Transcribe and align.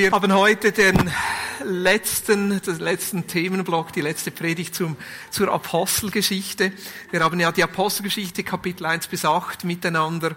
Wir 0.00 0.12
haben 0.12 0.32
heute 0.32 0.72
den 0.72 1.12
letzten, 1.62 2.58
den 2.62 2.78
letzten 2.78 3.26
Themenblock, 3.26 3.92
die 3.92 4.00
letzte 4.00 4.30
Predigt 4.30 4.74
zum, 4.74 4.96
zur 5.28 5.52
Apostelgeschichte. 5.52 6.72
Wir 7.10 7.20
haben 7.20 7.38
ja 7.38 7.52
die 7.52 7.62
Apostelgeschichte 7.62 8.42
Kapitel 8.42 8.86
1 8.86 9.08
bis 9.08 9.26
8 9.26 9.64
miteinander 9.64 10.36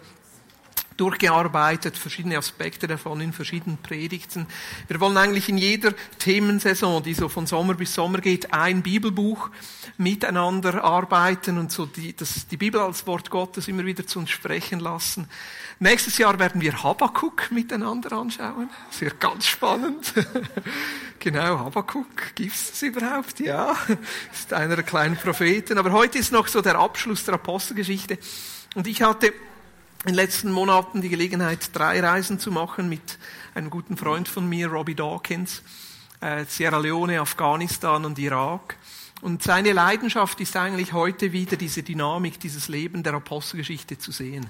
durchgearbeitet, 0.97 1.97
verschiedene 1.97 2.37
Aspekte 2.37 2.87
davon 2.87 3.21
in 3.21 3.33
verschiedenen 3.33 3.77
Predigten. 3.77 4.47
Wir 4.87 4.99
wollen 4.99 5.17
eigentlich 5.17 5.49
in 5.49 5.57
jeder 5.57 5.93
Themensaison, 6.19 7.03
die 7.03 7.13
so 7.13 7.29
von 7.29 7.47
Sommer 7.47 7.73
bis 7.73 7.93
Sommer 7.93 8.19
geht, 8.19 8.53
ein 8.53 8.83
Bibelbuch 8.83 9.49
miteinander 9.97 10.83
arbeiten 10.83 11.57
und 11.57 11.71
so 11.71 11.85
die, 11.85 12.15
das, 12.15 12.47
die 12.47 12.57
Bibel 12.57 12.81
als 12.81 13.05
Wort 13.07 13.29
Gottes 13.29 13.67
immer 13.67 13.85
wieder 13.85 14.05
zu 14.05 14.19
uns 14.19 14.29
sprechen 14.29 14.79
lassen. 14.79 15.27
Nächstes 15.79 16.17
Jahr 16.17 16.37
werden 16.39 16.61
wir 16.61 16.83
Habakkuk 16.83 17.51
miteinander 17.51 18.13
anschauen. 18.13 18.69
Das 18.89 19.01
wird 19.01 19.19
ganz 19.19 19.45
spannend. 19.45 20.13
genau, 21.19 21.59
Habakkuk. 21.59 22.35
Gibt's 22.35 22.71
das 22.71 22.81
überhaupt? 22.83 23.39
Ja. 23.39 23.75
Ist 24.31 24.53
einer 24.53 24.75
der 24.75 24.85
kleinen 24.85 25.17
Propheten. 25.17 25.77
Aber 25.77 25.91
heute 25.91 26.19
ist 26.19 26.31
noch 26.31 26.47
so 26.47 26.61
der 26.61 26.75
Abschluss 26.75 27.25
der 27.25 27.33
Apostelgeschichte. 27.33 28.17
Und 28.75 28.87
ich 28.87 29.01
hatte 29.01 29.33
in 30.03 30.07
den 30.07 30.15
letzten 30.15 30.51
Monaten 30.51 31.01
die 31.01 31.07
Gelegenheit, 31.07 31.69
drei 31.71 32.01
Reisen 32.01 32.37
zu 32.37 32.51
machen 32.51 32.89
mit 32.89 33.17
einem 33.55 33.69
guten 33.69 33.95
Freund 33.95 34.27
von 34.27 34.47
mir, 34.47 34.67
Robbie 34.67 34.95
Dawkins, 34.95 35.63
äh, 36.19 36.43
Sierra 36.45 36.77
Leone, 36.77 37.21
Afghanistan 37.21 38.03
und 38.03 38.19
Irak. 38.19 38.75
Und 39.21 39.43
seine 39.43 39.71
Leidenschaft 39.71 40.41
ist 40.41 40.57
eigentlich 40.57 40.91
heute 40.91 41.31
wieder 41.31 41.55
diese 41.55 41.83
Dynamik, 41.83 42.37
dieses 42.41 42.67
Leben 42.67 43.01
der 43.03 43.13
Apostelgeschichte 43.13 43.97
zu 43.97 44.11
sehen. 44.11 44.49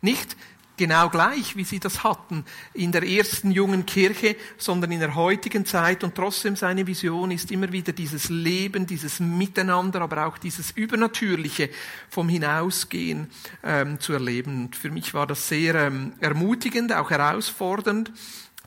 Nicht 0.00 0.36
genau 0.76 1.08
gleich, 1.08 1.56
wie 1.56 1.64
sie 1.64 1.78
das 1.78 2.04
hatten 2.04 2.44
in 2.72 2.92
der 2.92 3.02
ersten 3.02 3.50
jungen 3.50 3.86
Kirche, 3.86 4.36
sondern 4.58 4.92
in 4.92 5.00
der 5.00 5.14
heutigen 5.14 5.64
Zeit. 5.64 6.04
Und 6.04 6.14
trotzdem 6.14 6.56
seine 6.56 6.86
Vision 6.86 7.30
ist 7.30 7.50
immer 7.50 7.70
wieder 7.72 7.92
dieses 7.92 8.28
Leben, 8.28 8.86
dieses 8.86 9.20
Miteinander, 9.20 10.00
aber 10.00 10.26
auch 10.26 10.38
dieses 10.38 10.70
Übernatürliche 10.72 11.70
vom 12.10 12.28
Hinausgehen 12.28 13.30
ähm, 13.62 14.00
zu 14.00 14.12
erleben. 14.12 14.64
Und 14.64 14.76
für 14.76 14.90
mich 14.90 15.14
war 15.14 15.26
das 15.26 15.48
sehr 15.48 15.74
ähm, 15.74 16.14
ermutigend, 16.20 16.92
auch 16.92 17.10
herausfordernd, 17.10 18.12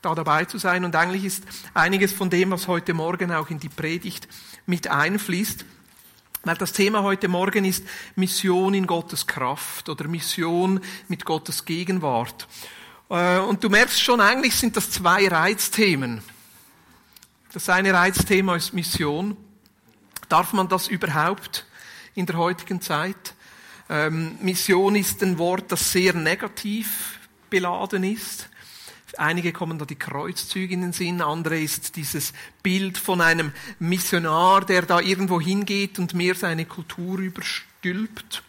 da 0.01 0.15
dabei 0.15 0.45
zu 0.45 0.57
sein. 0.57 0.85
Und 0.85 0.95
eigentlich 0.95 1.25
ist 1.25 1.43
einiges 1.73 2.13
von 2.13 2.29
dem, 2.29 2.51
was 2.51 2.67
heute 2.67 2.93
Morgen 2.93 3.31
auch 3.31 3.49
in 3.49 3.59
die 3.59 3.69
Predigt 3.69 4.27
mit 4.65 4.87
einfließt, 4.89 5.65
das 6.55 6.71
Thema 6.71 7.03
heute 7.03 7.27
Morgen 7.27 7.65
ist 7.65 7.83
Mission 8.15 8.73
in 8.73 8.87
Gottes 8.87 9.27
Kraft 9.27 9.89
oder 9.89 10.07
Mission 10.07 10.79
mit 11.07 11.25
Gottes 11.25 11.65
Gegenwart. 11.65 12.47
Äh, 13.09 13.39
und 13.39 13.63
du 13.63 13.69
merkst 13.69 14.01
schon, 14.01 14.21
eigentlich 14.21 14.55
sind 14.55 14.77
das 14.77 14.91
zwei 14.91 15.27
Reizthemen. 15.27 16.21
Das 17.53 17.69
eine 17.69 17.93
Reizthema 17.93 18.55
ist 18.55 18.73
Mission. 18.73 19.35
Darf 20.29 20.53
man 20.53 20.69
das 20.69 20.87
überhaupt 20.87 21.65
in 22.15 22.25
der 22.25 22.37
heutigen 22.37 22.81
Zeit? 22.81 23.33
Ähm, 23.89 24.37
Mission 24.41 24.95
ist 24.95 25.23
ein 25.23 25.37
Wort, 25.37 25.71
das 25.71 25.91
sehr 25.91 26.13
negativ 26.13 27.19
beladen 27.49 28.03
ist. 28.03 28.49
Einige 29.15 29.53
kommen 29.53 29.79
da 29.79 29.85
die 29.85 29.95
Kreuzzüge 29.95 30.73
in 30.73 30.81
den 30.81 30.93
Sinn, 30.93 31.21
andere 31.21 31.59
ist 31.59 31.95
dieses 31.95 32.33
Bild 32.61 32.97
von 32.97 33.21
einem 33.21 33.53
Missionar, 33.79 34.65
der 34.65 34.81
da 34.81 34.99
irgendwo 34.99 35.39
hingeht 35.39 35.97
und 35.97 36.13
mehr 36.13 36.35
seine 36.35 36.65
Kultur 36.65 37.19
überstülpt. 37.19 38.43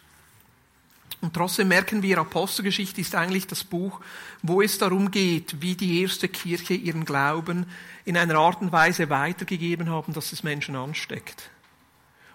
Und 1.21 1.33
trotzdem 1.33 1.67
merken 1.67 2.01
wir, 2.01 2.17
Apostelgeschichte 2.17 3.01
ist 3.01 3.15
eigentlich 3.15 3.47
das 3.47 3.63
Buch, 3.63 3.99
wo 4.41 4.61
es 4.61 4.77
darum 4.77 5.11
geht, 5.11 5.61
wie 5.61 5.75
die 5.75 6.01
erste 6.01 6.29
Kirche 6.29 6.73
ihren 6.73 7.03
Glauben 7.03 7.65
in 8.05 8.15
einer 8.15 8.35
Art 8.35 8.61
und 8.61 8.71
Weise 8.71 9.09
weitergegeben 9.09 9.89
haben, 9.89 10.13
dass 10.13 10.31
es 10.31 10.43
Menschen 10.43 10.75
ansteckt. 10.75 11.49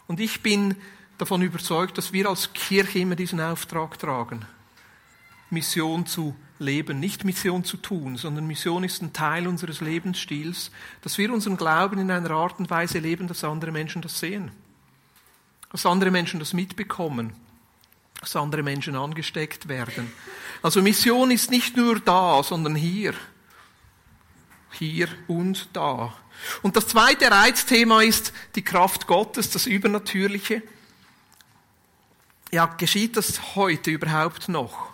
Und 0.06 0.21
ich 0.21 0.43
bin 0.43 0.77
davon 1.17 1.41
überzeugt, 1.41 1.97
dass 1.97 2.12
wir 2.12 2.29
als 2.29 2.53
Kirche 2.53 2.99
immer 2.99 3.17
diesen 3.17 3.41
Auftrag 3.41 3.99
tragen, 3.99 4.45
Mission 5.50 6.06
zu 6.06 6.34
leben, 6.59 7.00
nicht 7.00 7.25
Mission 7.25 7.65
zu 7.65 7.77
tun, 7.77 8.16
sondern 8.16 8.47
Mission 8.47 8.84
ist 8.84 9.03
ein 9.03 9.12
Teil 9.12 9.47
unseres 9.47 9.81
Lebensstils, 9.81 10.71
dass 11.03 11.19
wir 11.19 11.32
unseren 11.32 11.56
Glauben 11.56 11.99
in 11.99 12.10
einer 12.10 12.31
Art 12.31 12.59
und 12.59 12.71
Weise 12.71 12.99
leben, 12.99 13.28
dass 13.28 13.44
andere 13.44 13.72
Menschen 13.72 14.03
das 14.03 14.19
sehen, 14.19 14.50
dass 15.71 15.87
andere 15.87 16.10
Menschen 16.10 16.41
das 16.41 16.53
mitbekommen, 16.53 17.32
dass 18.21 18.37
andere 18.37 18.62
Menschen 18.62 18.97
angesteckt 18.97 19.69
werden. 19.69 20.12
Also 20.62 20.81
Mission 20.81 21.31
ist 21.31 21.50
nicht 21.50 21.76
nur 21.76 22.00
da, 22.00 22.43
sondern 22.43 22.75
hier. 22.75 23.15
Hier 24.71 25.09
und 25.28 25.69
da. 25.72 26.12
Und 26.62 26.76
das 26.76 26.88
zweite 26.88 27.31
Reizthema 27.31 28.03
ist 28.03 28.32
die 28.55 28.62
Kraft 28.62 29.06
Gottes, 29.06 29.50
das 29.50 29.66
Übernatürliche. 29.66 30.62
Ja, 32.50 32.66
geschieht 32.66 33.16
das 33.16 33.55
heute 33.55 33.91
überhaupt 33.91 34.49
noch? 34.49 34.94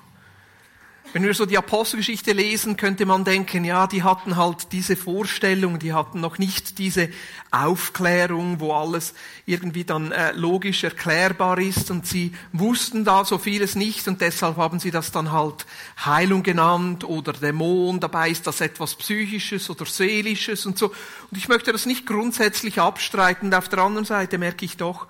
Wenn 1.12 1.24
wir 1.24 1.34
so 1.34 1.44
die 1.44 1.58
Apostelgeschichte 1.58 2.30
lesen, 2.30 2.76
könnte 2.76 3.04
man 3.04 3.24
denken, 3.24 3.64
ja, 3.64 3.88
die 3.88 4.04
hatten 4.04 4.36
halt 4.36 4.70
diese 4.70 4.94
Vorstellung, 4.94 5.80
die 5.80 5.92
hatten 5.92 6.20
noch 6.20 6.38
nicht 6.38 6.78
diese 6.78 7.08
Aufklärung, 7.50 8.60
wo 8.60 8.72
alles 8.72 9.14
irgendwie 9.44 9.82
dann 9.82 10.12
äh, 10.12 10.30
logisch 10.32 10.84
erklärbar 10.84 11.58
ist 11.58 11.90
und 11.90 12.06
sie 12.06 12.32
wussten 12.52 13.04
da 13.04 13.24
so 13.24 13.38
vieles 13.38 13.74
nicht 13.74 14.06
und 14.06 14.20
deshalb 14.20 14.56
haben 14.56 14.78
sie 14.78 14.92
das 14.92 15.10
dann 15.10 15.32
halt 15.32 15.66
Heilung 16.04 16.44
genannt 16.44 17.02
oder 17.02 17.32
Dämon, 17.32 17.98
dabei 17.98 18.30
ist 18.30 18.46
das 18.46 18.60
etwas 18.60 18.94
Psychisches 18.94 19.68
oder 19.68 19.86
Seelisches 19.86 20.64
und 20.64 20.78
so. 20.78 20.90
Und 21.30 21.36
ich 21.36 21.48
möchte 21.48 21.72
das 21.72 21.86
nicht 21.86 22.06
grundsätzlich 22.06 22.78
abstreiten. 22.78 23.52
Auf 23.52 23.68
der 23.68 23.80
anderen 23.80 24.04
Seite 24.04 24.38
merke 24.38 24.64
ich 24.64 24.76
doch, 24.76 25.08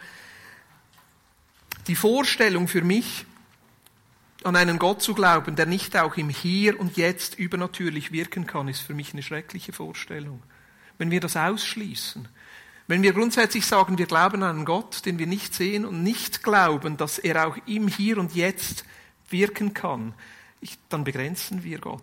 die 1.89 1.97
Vorstellung 1.97 2.69
für 2.69 2.83
mich, 2.83 3.27
an 4.45 4.57
einen 4.57 4.79
Gott 4.79 5.03
zu 5.03 5.15
glauben, 5.15 5.57
der 5.57 5.67
nicht 5.67 5.97
auch 5.97 6.17
im 6.17 6.29
Hier 6.29 6.79
und 6.81 6.97
Jetzt 6.97 7.39
übernatürlich 7.39 8.13
wirken 8.13 8.47
kann, 8.47 8.69
ist 8.69 8.81
für 8.81 8.95
mich 8.95 9.13
eine 9.13 9.23
schreckliche 9.23 9.73
Vorstellung. 9.73 10.43
Wenn 10.99 11.11
wir 11.11 11.21
das 11.21 11.37
ausschließen, 11.37 12.29
wenn 12.87 13.03
wir 13.03 13.13
grundsätzlich 13.13 13.67
sagen, 13.67 13.99
wir 13.99 14.07
glauben 14.07 14.43
an 14.43 14.57
einen 14.57 14.65
Gott, 14.65 15.07
den 15.07 15.19
wir 15.19 15.27
nicht 15.27 15.55
sehen 15.55 15.85
und 15.85 16.03
nicht 16.03 16.43
glauben, 16.43 16.97
dass 16.97 17.19
er 17.19 17.47
auch 17.47 17.57
im 17.67 17.87
Hier 17.87 18.19
und 18.19 18.35
Jetzt 18.35 18.85
wirken 19.29 19.75
kann, 19.75 20.15
ich, 20.61 20.77
dann 20.89 21.05
begrenzen 21.05 21.63
wir 21.63 21.79
Gott. 21.79 22.03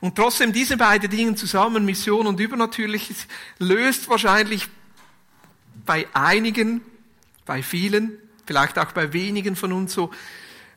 Und 0.00 0.16
trotzdem 0.16 0.52
diese 0.52 0.76
beiden 0.76 1.10
Dinge 1.10 1.34
zusammen, 1.34 1.84
Mission 1.84 2.26
und 2.26 2.40
Übernatürliches, 2.40 3.26
löst 3.58 4.08
wahrscheinlich 4.08 4.68
bei 5.84 6.06
einigen, 6.14 6.80
bei 7.44 7.62
vielen 7.62 8.18
vielleicht 8.46 8.78
auch 8.78 8.92
bei 8.92 9.12
wenigen 9.12 9.56
von 9.56 9.72
uns 9.72 9.94
so 9.94 10.10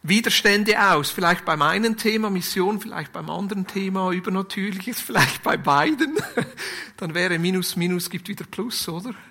Widerstände 0.03 0.81
aus. 0.91 1.09
Vielleicht 1.09 1.45
beim 1.45 1.61
einen 1.61 1.97
Thema 1.97 2.29
Mission, 2.29 2.79
vielleicht 2.79 3.11
beim 3.11 3.29
anderen 3.29 3.67
Thema 3.67 4.11
Übernatürliches, 4.11 5.01
vielleicht 5.05 5.44
bei 5.44 5.57
beiden. 5.57 6.17
Dann 6.97 7.13
wäre 7.13 7.38
Minus, 7.39 7.75
Minus 7.75 8.09
gibt 8.09 8.28
wieder 8.28 8.45
Plus, 8.45 8.88
oder? 8.88 9.13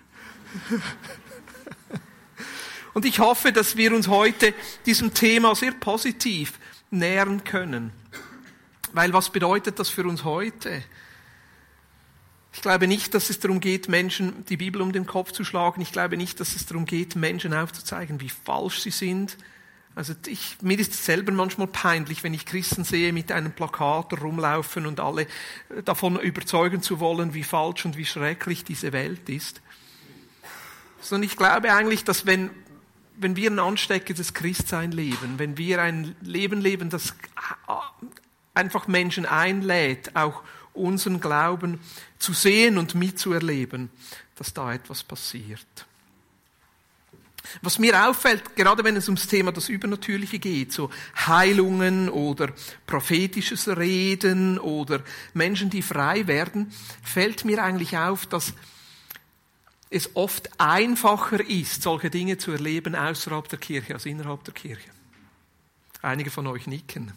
Und 2.95 3.05
ich 3.05 3.19
hoffe, 3.19 3.53
dass 3.53 3.77
wir 3.77 3.95
uns 3.95 4.09
heute 4.09 4.55
diesem 4.87 5.13
Thema 5.13 5.55
sehr 5.55 5.73
positiv 5.73 6.55
nähern 6.91 7.45
können. 7.45 7.93
Weil 8.93 9.13
was 9.13 9.29
bedeutet 9.29 9.79
das 9.79 9.91
für 9.91 10.05
uns 10.05 10.25
heute? 10.25 10.83
Ich 12.57 12.63
glaube 12.63 12.87
nicht, 12.87 13.13
dass 13.13 13.29
es 13.29 13.39
darum 13.39 13.61
geht, 13.61 13.87
Menschen 13.91 14.47
die 14.47 14.57
Bibel 14.57 14.81
um 14.81 14.91
den 14.91 15.05
Kopf 15.07 15.31
zu 15.31 15.45
schlagen. 15.45 15.83
Ich 15.83 15.93
glaube 15.93 16.17
nicht, 16.17 16.41
dass 16.41 16.57
es 16.57 16.65
darum 16.65 16.87
geht, 16.87 17.15
Menschen 17.15 17.53
aufzuzeigen, 17.53 18.23
wie 18.23 18.31
falsch 18.31 18.81
sie 18.81 18.91
sind. 18.91 19.37
Also 19.95 20.15
ich, 20.27 20.57
mir 20.63 20.79
ist 20.79 20.95
es 20.95 21.05
selber 21.05 21.33
manchmal 21.33 21.67
peinlich, 21.67 22.25
wenn 22.25 22.33
ich 22.33 22.47
Christen 22.47 22.83
sehe 22.83 23.13
mit 23.13 23.31
einem 23.31 23.53
Plakat 23.53 24.23
rumlaufen 24.23 24.87
und 24.87 25.01
alle 25.01 25.27
davon 25.85 26.19
überzeugen 26.19 26.81
zu 26.81 26.99
wollen, 26.99 27.35
wie 27.35 27.43
falsch 27.43 27.85
und 27.85 27.99
wie 27.99 28.07
schrecklich 28.07 28.65
diese 28.65 28.95
Welt 28.95 29.29
ist. 29.29 29.61
Sondern 31.03 31.29
ich 31.29 31.37
glaube 31.37 31.75
eigentlich, 31.75 32.05
dass 32.05 32.25
wenn, 32.25 32.49
wenn 33.19 33.37
wir 33.37 33.51
ein 33.51 33.59
ansteckendes 33.59 34.33
Christsein 34.33 34.93
leben, 34.93 35.35
wenn 35.37 35.59
wir 35.59 35.83
ein 35.83 36.17
Leben 36.23 36.63
leben, 36.63 36.89
das 36.89 37.15
einfach 38.55 38.89
Menschen 38.89 39.27
einlädt, 39.27 40.17
auch 40.17 40.43
unseren 40.77 41.21
Glauben 41.21 41.81
zu 42.19 42.33
sehen 42.33 42.79
und 42.79 42.95
mitzuerleben, 42.95 43.91
dass 44.37 44.53
da 44.53 44.73
etwas 44.73 45.03
passiert. 45.03 45.87
Was 47.63 47.79
mir 47.79 48.09
auffällt, 48.09 48.57
gerade 48.57 48.83
wenn 48.85 48.97
es 48.97 49.09
ums 49.09 49.27
Thema 49.29 49.53
das 49.53 49.69
Übernatürliche 49.69 50.39
geht, 50.39 50.73
so 50.73 50.91
Heilungen 51.27 52.09
oder 52.09 52.49
prophetisches 52.87 53.69
Reden 53.69 54.59
oder 54.59 55.03
Menschen, 55.33 55.71
die 55.71 55.83
frei 55.83 56.27
werden, 56.27 56.73
fällt 57.03 57.45
mir 57.45 57.63
eigentlich 57.63 57.97
auf, 57.97 58.27
dass 58.27 58.53
es 59.91 60.17
oft 60.17 60.61
einfacher 60.61 61.41
ist, 61.49 61.83
solche 61.83 62.11
Dinge 62.11 62.39
zu 62.39 62.51
erleben 62.51 62.95
außerhalb 62.95 63.49
der 63.49 63.59
Kirche 63.59 63.95
als 63.95 64.07
innerhalb 64.07 64.43
der 64.45 64.55
Kirche. 64.55 64.91
Einige 66.03 66.31
von 66.31 66.47
euch 66.49 66.67
nicken. 66.67 67.13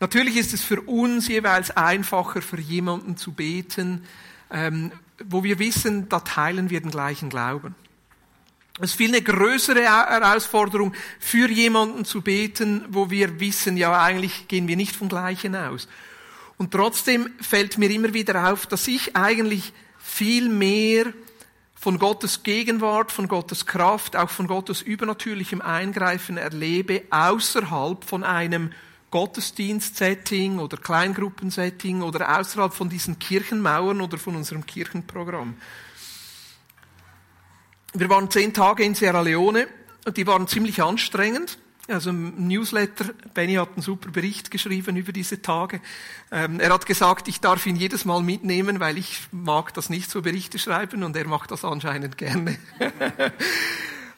Natürlich 0.00 0.36
ist 0.36 0.54
es 0.54 0.62
für 0.62 0.80
uns 0.80 1.28
jeweils 1.28 1.70
einfacher, 1.76 2.40
für 2.40 2.58
jemanden 2.58 3.18
zu 3.18 3.32
beten, 3.32 4.02
ähm, 4.50 4.92
wo 5.22 5.44
wir 5.44 5.58
wissen, 5.58 6.08
da 6.08 6.20
teilen 6.20 6.70
wir 6.70 6.80
den 6.80 6.90
gleichen 6.90 7.28
Glauben. 7.28 7.74
Es 8.80 8.92
ist 8.92 8.96
viel 8.96 9.10
eine 9.10 9.20
größere 9.20 9.82
Herausforderung, 9.82 10.94
für 11.18 11.50
jemanden 11.50 12.06
zu 12.06 12.22
beten, 12.22 12.86
wo 12.88 13.10
wir 13.10 13.40
wissen, 13.40 13.76
ja, 13.76 14.02
eigentlich 14.02 14.48
gehen 14.48 14.68
wir 14.68 14.76
nicht 14.76 14.96
vom 14.96 15.10
Gleichen 15.10 15.54
aus. 15.54 15.86
Und 16.56 16.72
trotzdem 16.72 17.30
fällt 17.40 17.76
mir 17.76 17.90
immer 17.90 18.14
wieder 18.14 18.50
auf, 18.50 18.66
dass 18.66 18.88
ich 18.88 19.16
eigentlich 19.16 19.74
viel 19.98 20.48
mehr 20.48 21.12
von 21.74 21.98
Gottes 21.98 22.42
Gegenwart, 22.42 23.12
von 23.12 23.28
Gottes 23.28 23.66
Kraft, 23.66 24.16
auch 24.16 24.30
von 24.30 24.46
Gottes 24.46 24.80
übernatürlichem 24.80 25.60
Eingreifen 25.60 26.38
erlebe, 26.38 27.02
außerhalb 27.10 28.04
von 28.04 28.24
einem 28.24 28.72
Gottesdienstsetting 29.10 30.58
oder 30.58 30.76
Kleingruppensetting 30.76 32.02
oder 32.02 32.38
außerhalb 32.38 32.72
von 32.72 32.88
diesen 32.88 33.18
Kirchenmauern 33.18 34.00
oder 34.00 34.18
von 34.18 34.36
unserem 34.36 34.66
Kirchenprogramm. 34.66 35.56
Wir 37.92 38.08
waren 38.08 38.30
zehn 38.30 38.54
Tage 38.54 38.84
in 38.84 38.94
Sierra 38.94 39.20
Leone 39.20 39.66
und 40.06 40.16
die 40.16 40.26
waren 40.26 40.46
ziemlich 40.46 40.82
anstrengend. 40.82 41.58
Also 41.88 42.10
im 42.10 42.46
Newsletter, 42.46 43.06
Benny 43.34 43.54
hat 43.54 43.70
einen 43.72 43.82
super 43.82 44.10
Bericht 44.10 44.52
geschrieben 44.52 44.96
über 44.96 45.10
diese 45.10 45.42
Tage. 45.42 45.80
Ähm, 46.30 46.60
er 46.60 46.72
hat 46.72 46.86
gesagt, 46.86 47.26
ich 47.26 47.40
darf 47.40 47.66
ihn 47.66 47.74
jedes 47.74 48.04
Mal 48.04 48.22
mitnehmen, 48.22 48.78
weil 48.78 48.96
ich 48.96 49.22
mag 49.32 49.74
das 49.74 49.90
nicht 49.90 50.08
so 50.08 50.22
Berichte 50.22 50.60
schreiben 50.60 51.02
und 51.02 51.16
er 51.16 51.26
macht 51.26 51.50
das 51.50 51.64
anscheinend 51.64 52.16
gerne. 52.16 52.58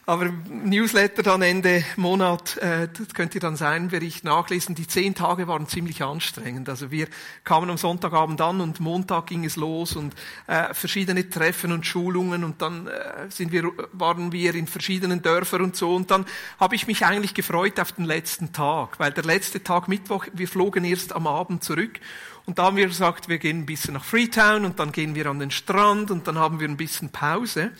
Aber 0.05 0.25
Newsletter 0.49 1.23
dann 1.23 1.41
Ende 1.41 1.85
Monat, 1.95 2.57
äh, 2.57 2.89
das 2.91 3.13
könnt 3.13 3.35
ihr 3.35 3.41
dann 3.41 3.55
seinen 3.55 3.87
Bericht 3.87 4.25
nachlesen. 4.25 4.75
Die 4.75 4.85
zehn 4.85 5.15
Tage 5.15 5.47
waren 5.47 5.65
ziemlich 5.69 6.03
anstrengend. 6.03 6.67
Also 6.67 6.91
wir 6.91 7.07
kamen 7.45 7.69
am 7.69 7.77
Sonntagabend 7.77 8.41
an 8.41 8.59
und 8.59 8.81
Montag 8.81 9.27
ging 9.27 9.45
es 9.45 9.55
los 9.55 9.95
und 9.95 10.13
äh, 10.47 10.73
verschiedene 10.73 11.29
Treffen 11.29 11.71
und 11.71 11.85
Schulungen 11.85 12.43
und 12.43 12.61
dann 12.61 12.87
äh, 12.87 13.29
sind 13.29 13.53
wir, 13.53 13.71
waren 13.93 14.33
wir 14.33 14.53
in 14.55 14.67
verschiedenen 14.67 15.21
Dörfern 15.21 15.61
und 15.61 15.77
so. 15.77 15.95
Und 15.95 16.11
dann 16.11 16.25
habe 16.59 16.75
ich 16.75 16.85
mich 16.85 17.05
eigentlich 17.05 17.33
gefreut 17.33 17.79
auf 17.79 17.93
den 17.93 18.03
letzten 18.03 18.51
Tag, 18.51 18.99
weil 18.99 19.13
der 19.13 19.23
letzte 19.23 19.63
Tag 19.63 19.87
Mittwoch, 19.87 20.25
wir 20.33 20.49
flogen 20.49 20.83
erst 20.83 21.15
am 21.15 21.27
Abend 21.27 21.63
zurück 21.63 22.01
und 22.45 22.59
da 22.59 22.63
haben 22.63 22.75
wir 22.75 22.87
gesagt, 22.87 23.29
wir 23.29 23.37
gehen 23.37 23.59
ein 23.59 23.65
bisschen 23.65 23.93
nach 23.93 24.03
Freetown 24.03 24.65
und 24.65 24.79
dann 24.79 24.91
gehen 24.91 25.15
wir 25.15 25.27
an 25.27 25.39
den 25.39 25.51
Strand 25.51 26.11
und 26.11 26.27
dann 26.27 26.37
haben 26.37 26.59
wir 26.59 26.67
ein 26.67 26.75
bisschen 26.75 27.09
Pause. 27.09 27.71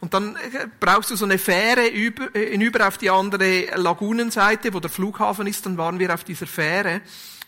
Und 0.00 0.14
dann 0.14 0.36
äh, 0.36 0.66
brauchst 0.80 1.10
du 1.10 1.16
so 1.16 1.24
eine 1.24 1.38
Fähre 1.38 1.86
über, 1.86 2.34
äh, 2.34 2.50
hinüber 2.50 2.86
auf 2.88 2.98
die 2.98 3.10
andere 3.10 3.66
Lagunenseite, 3.76 4.74
wo 4.74 4.80
der 4.80 4.90
Flughafen 4.90 5.46
ist. 5.46 5.64
Dann 5.66 5.78
waren 5.78 5.98
wir 5.98 6.12
auf 6.12 6.24
dieser 6.24 6.46
Fähre 6.46 7.00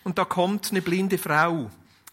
und 0.03 0.17
da 0.17 0.25
kommt 0.25 0.71
eine 0.71 0.81
blinde 0.81 1.17
Frau, 1.17 1.69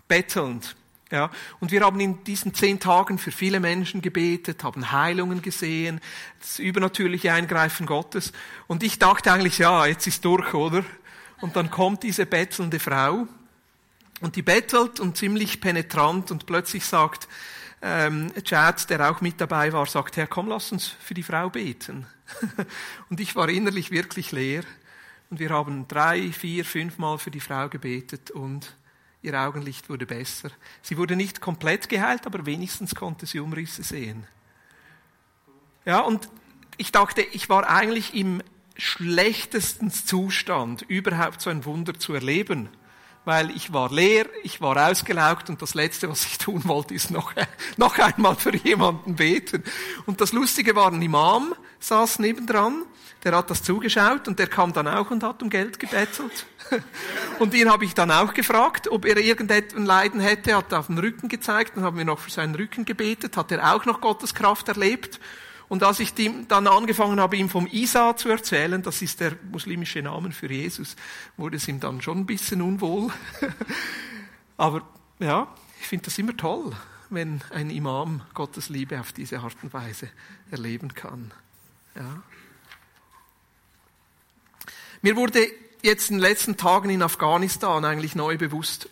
bettelnd. 0.08 0.76
Ja, 1.10 1.30
und 1.60 1.70
wir 1.70 1.82
haben 1.82 2.00
in 2.00 2.24
diesen 2.24 2.54
zehn 2.54 2.80
Tagen 2.80 3.18
für 3.18 3.30
viele 3.30 3.60
Menschen 3.60 4.02
gebetet, 4.02 4.64
haben 4.64 4.90
Heilungen 4.90 5.42
gesehen, 5.42 6.00
das 6.40 6.58
übernatürliche 6.58 7.32
Eingreifen 7.32 7.86
Gottes. 7.86 8.32
Und 8.66 8.82
ich 8.82 8.98
dachte 8.98 9.30
eigentlich, 9.30 9.58
ja, 9.58 9.86
jetzt 9.86 10.06
ist 10.06 10.24
durch, 10.24 10.54
oder? 10.54 10.84
Und 11.40 11.56
dann 11.56 11.70
kommt 11.70 12.02
diese 12.02 12.26
bettelnde 12.26 12.80
Frau 12.80 13.28
und 14.22 14.34
die 14.34 14.42
bettelt 14.42 14.98
und 14.98 15.16
ziemlich 15.16 15.60
penetrant 15.60 16.30
und 16.30 16.46
plötzlich 16.46 16.84
sagt, 16.84 17.28
ähm, 17.86 18.32
Chad, 18.44 18.88
der 18.88 19.10
auch 19.10 19.20
mit 19.20 19.38
dabei 19.42 19.70
war, 19.74 19.84
sagt, 19.84 20.16
Herr, 20.16 20.26
komm, 20.26 20.48
lass 20.48 20.72
uns 20.72 20.86
für 20.86 21.12
die 21.12 21.22
Frau 21.22 21.50
beten. 21.50 22.06
und 23.10 23.20
ich 23.20 23.36
war 23.36 23.50
innerlich 23.50 23.90
wirklich 23.90 24.32
leer. 24.32 24.64
Und 25.28 25.38
wir 25.38 25.50
haben 25.50 25.86
drei, 25.86 26.32
vier, 26.32 26.64
fünf 26.64 26.96
Mal 26.96 27.18
für 27.18 27.30
die 27.30 27.40
Frau 27.40 27.68
gebetet 27.68 28.30
und 28.30 28.74
ihr 29.20 29.38
Augenlicht 29.38 29.90
wurde 29.90 30.06
besser. 30.06 30.50
Sie 30.80 30.96
wurde 30.96 31.14
nicht 31.14 31.42
komplett 31.42 31.90
geheilt, 31.90 32.26
aber 32.26 32.46
wenigstens 32.46 32.94
konnte 32.94 33.26
sie 33.26 33.40
Umrisse 33.40 33.82
sehen. 33.82 34.26
Ja, 35.84 36.00
und 36.00 36.30
ich 36.78 36.90
dachte, 36.90 37.20
ich 37.20 37.50
war 37.50 37.68
eigentlich 37.68 38.14
im 38.14 38.42
schlechtesten 38.78 39.90
Zustand, 39.90 40.82
überhaupt 40.82 41.42
so 41.42 41.50
ein 41.50 41.66
Wunder 41.66 41.92
zu 41.94 42.14
erleben 42.14 42.70
weil 43.24 43.50
ich 43.50 43.72
war 43.72 43.90
leer, 43.90 44.26
ich 44.42 44.60
war 44.60 44.90
ausgelaugt 44.90 45.48
und 45.48 45.62
das 45.62 45.74
Letzte, 45.74 46.08
was 46.10 46.26
ich 46.26 46.38
tun 46.38 46.62
wollte, 46.66 46.94
ist 46.94 47.10
noch, 47.10 47.32
noch 47.76 47.98
einmal 47.98 48.36
für 48.36 48.54
jemanden 48.54 49.16
beten. 49.16 49.64
Und 50.06 50.20
das 50.20 50.32
Lustige 50.32 50.76
war, 50.76 50.92
ein 50.92 51.02
Imam 51.02 51.54
saß 51.80 52.18
nebendran, 52.18 52.82
der 53.24 53.36
hat 53.36 53.48
das 53.48 53.62
zugeschaut 53.62 54.28
und 54.28 54.38
der 54.38 54.46
kam 54.46 54.72
dann 54.72 54.86
auch 54.86 55.10
und 55.10 55.22
hat 55.22 55.42
um 55.42 55.48
Geld 55.48 55.78
gebettelt. 55.78 56.46
Und 57.38 57.52
ihn 57.52 57.70
habe 57.70 57.84
ich 57.84 57.92
dann 57.92 58.10
auch 58.10 58.32
gefragt, 58.32 58.88
ob 58.88 59.04
er 59.04 59.18
irgendein 59.18 59.64
Leiden 59.84 60.20
hätte, 60.20 60.56
hat 60.56 60.72
auf 60.72 60.86
den 60.86 60.98
Rücken 60.98 61.28
gezeigt, 61.28 61.76
dann 61.76 61.84
haben 61.84 61.98
wir 61.98 62.06
noch 62.06 62.18
für 62.18 62.30
seinen 62.30 62.54
Rücken 62.54 62.86
gebetet, 62.86 63.36
hat 63.36 63.52
er 63.52 63.74
auch 63.74 63.84
noch 63.84 64.00
Gottes 64.00 64.34
Kraft 64.34 64.68
erlebt. 64.68 65.20
Und 65.68 65.82
als 65.82 66.00
ich 66.00 66.12
dann 66.48 66.66
angefangen 66.66 67.20
habe, 67.20 67.36
ihm 67.36 67.48
vom 67.48 67.66
Isa 67.66 68.16
zu 68.16 68.28
erzählen, 68.28 68.82
das 68.82 69.02
ist 69.02 69.20
der 69.20 69.36
muslimische 69.50 70.02
Name 70.02 70.30
für 70.32 70.50
Jesus, 70.50 70.94
wurde 71.36 71.56
es 71.56 71.66
ihm 71.68 71.80
dann 71.80 72.02
schon 72.02 72.18
ein 72.18 72.26
bisschen 72.26 72.60
unwohl. 72.60 73.10
Aber 74.56 74.82
ja, 75.18 75.48
ich 75.80 75.86
finde 75.86 76.06
das 76.06 76.18
immer 76.18 76.36
toll, 76.36 76.72
wenn 77.10 77.42
ein 77.50 77.70
Imam 77.70 78.22
Gottes 78.34 78.68
Liebe 78.68 79.00
auf 79.00 79.12
diese 79.12 79.40
Art 79.40 79.56
und 79.62 79.72
Weise 79.72 80.08
erleben 80.50 80.94
kann. 80.94 81.32
Ja. 81.94 82.22
Mir 85.02 85.16
wurde 85.16 85.46
jetzt 85.82 86.10
in 86.10 86.16
den 86.16 86.22
letzten 86.22 86.56
Tagen 86.56 86.90
in 86.90 87.02
Afghanistan 87.02 87.84
eigentlich 87.84 88.14
neu 88.14 88.38
bewusst, 88.38 88.88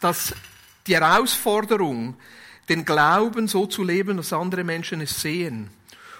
dass 0.00 0.34
die 0.86 0.94
Herausforderung, 0.94 2.16
den 2.68 2.84
Glauben 2.84 3.48
so 3.48 3.66
zu 3.66 3.82
leben, 3.82 4.16
dass 4.16 4.32
andere 4.32 4.64
Menschen 4.64 5.00
es 5.00 5.20
sehen. 5.20 5.70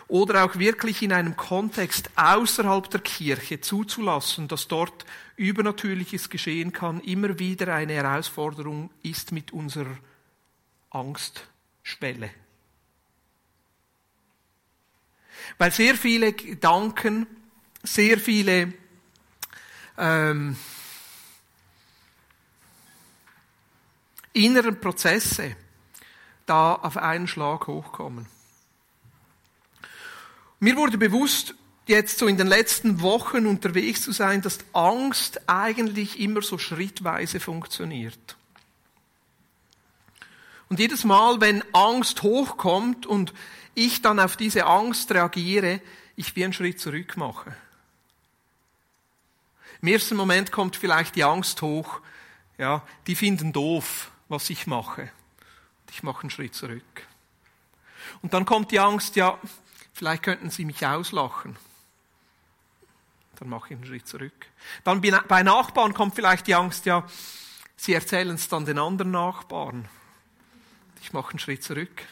Oder 0.06 0.44
auch 0.44 0.58
wirklich 0.58 1.02
in 1.02 1.12
einem 1.12 1.36
Kontext 1.36 2.10
außerhalb 2.16 2.90
der 2.90 3.00
Kirche 3.00 3.60
zuzulassen, 3.60 4.48
dass 4.48 4.68
dort 4.68 5.06
Übernatürliches 5.36 6.28
geschehen 6.28 6.72
kann, 6.72 7.00
immer 7.00 7.38
wieder 7.38 7.74
eine 7.74 7.94
Herausforderung 7.94 8.90
ist 9.02 9.32
mit 9.32 9.52
unserer 9.52 9.96
Angstschwelle. 10.90 12.30
Weil 15.58 15.72
sehr 15.72 15.94
viele 15.94 16.32
Gedanken, 16.32 17.26
sehr 17.82 18.18
viele 18.18 18.72
ähm, 19.98 20.56
inneren 24.32 24.80
Prozesse 24.80 25.56
da 26.46 26.74
auf 26.74 26.96
einen 26.96 27.26
Schlag 27.26 27.66
hochkommen. 27.66 28.26
Mir 30.60 30.76
wurde 30.76 30.98
bewusst, 30.98 31.54
jetzt 31.86 32.18
so 32.18 32.26
in 32.26 32.38
den 32.38 32.46
letzten 32.46 33.02
Wochen 33.02 33.46
unterwegs 33.46 34.02
zu 34.02 34.12
sein, 34.12 34.40
dass 34.40 34.58
Angst 34.72 35.48
eigentlich 35.48 36.18
immer 36.18 36.42
so 36.42 36.56
schrittweise 36.58 37.40
funktioniert. 37.40 38.36
Und 40.68 40.80
jedes 40.80 41.04
Mal, 41.04 41.40
wenn 41.40 41.62
Angst 41.74 42.22
hochkommt 42.22 43.04
und 43.04 43.34
ich 43.74 44.00
dann 44.00 44.18
auf 44.18 44.36
diese 44.36 44.66
Angst 44.66 45.12
reagiere, 45.12 45.80
ich 46.16 46.34
wie 46.36 46.44
einen 46.44 46.52
Schritt 46.52 46.80
zurück 46.80 47.16
mache. 47.16 47.54
Im 49.82 49.88
ersten 49.88 50.16
Moment 50.16 50.50
kommt 50.50 50.76
vielleicht 50.76 51.16
die 51.16 51.24
Angst 51.24 51.60
hoch, 51.60 52.00
ja, 52.56 52.82
die 53.06 53.16
finden 53.16 53.52
doof, 53.52 54.10
was 54.28 54.48
ich 54.48 54.66
mache 54.66 55.10
ich 55.94 56.02
mache 56.02 56.22
einen 56.22 56.30
Schritt 56.30 56.54
zurück. 56.56 57.06
Und 58.20 58.34
dann 58.34 58.44
kommt 58.44 58.72
die 58.72 58.80
Angst, 58.80 59.14
ja, 59.14 59.38
vielleicht 59.92 60.24
könnten 60.24 60.50
sie 60.50 60.64
mich 60.64 60.84
auslachen. 60.84 61.56
Dann 63.36 63.48
mache 63.48 63.68
ich 63.68 63.76
einen 63.76 63.86
Schritt 63.86 64.08
zurück. 64.08 64.46
Dann 64.82 65.00
bei 65.00 65.42
Nachbarn 65.44 65.94
kommt 65.94 66.16
vielleicht 66.16 66.48
die 66.48 66.54
Angst, 66.56 66.86
ja, 66.86 67.06
sie 67.76 67.94
erzählen 67.94 68.34
es 68.34 68.48
dann 68.48 68.64
den 68.64 68.78
anderen 68.78 69.12
Nachbarn. 69.12 69.88
Ich 71.00 71.12
mache 71.12 71.30
einen 71.30 71.38
Schritt 71.38 71.62
zurück. 71.62 72.02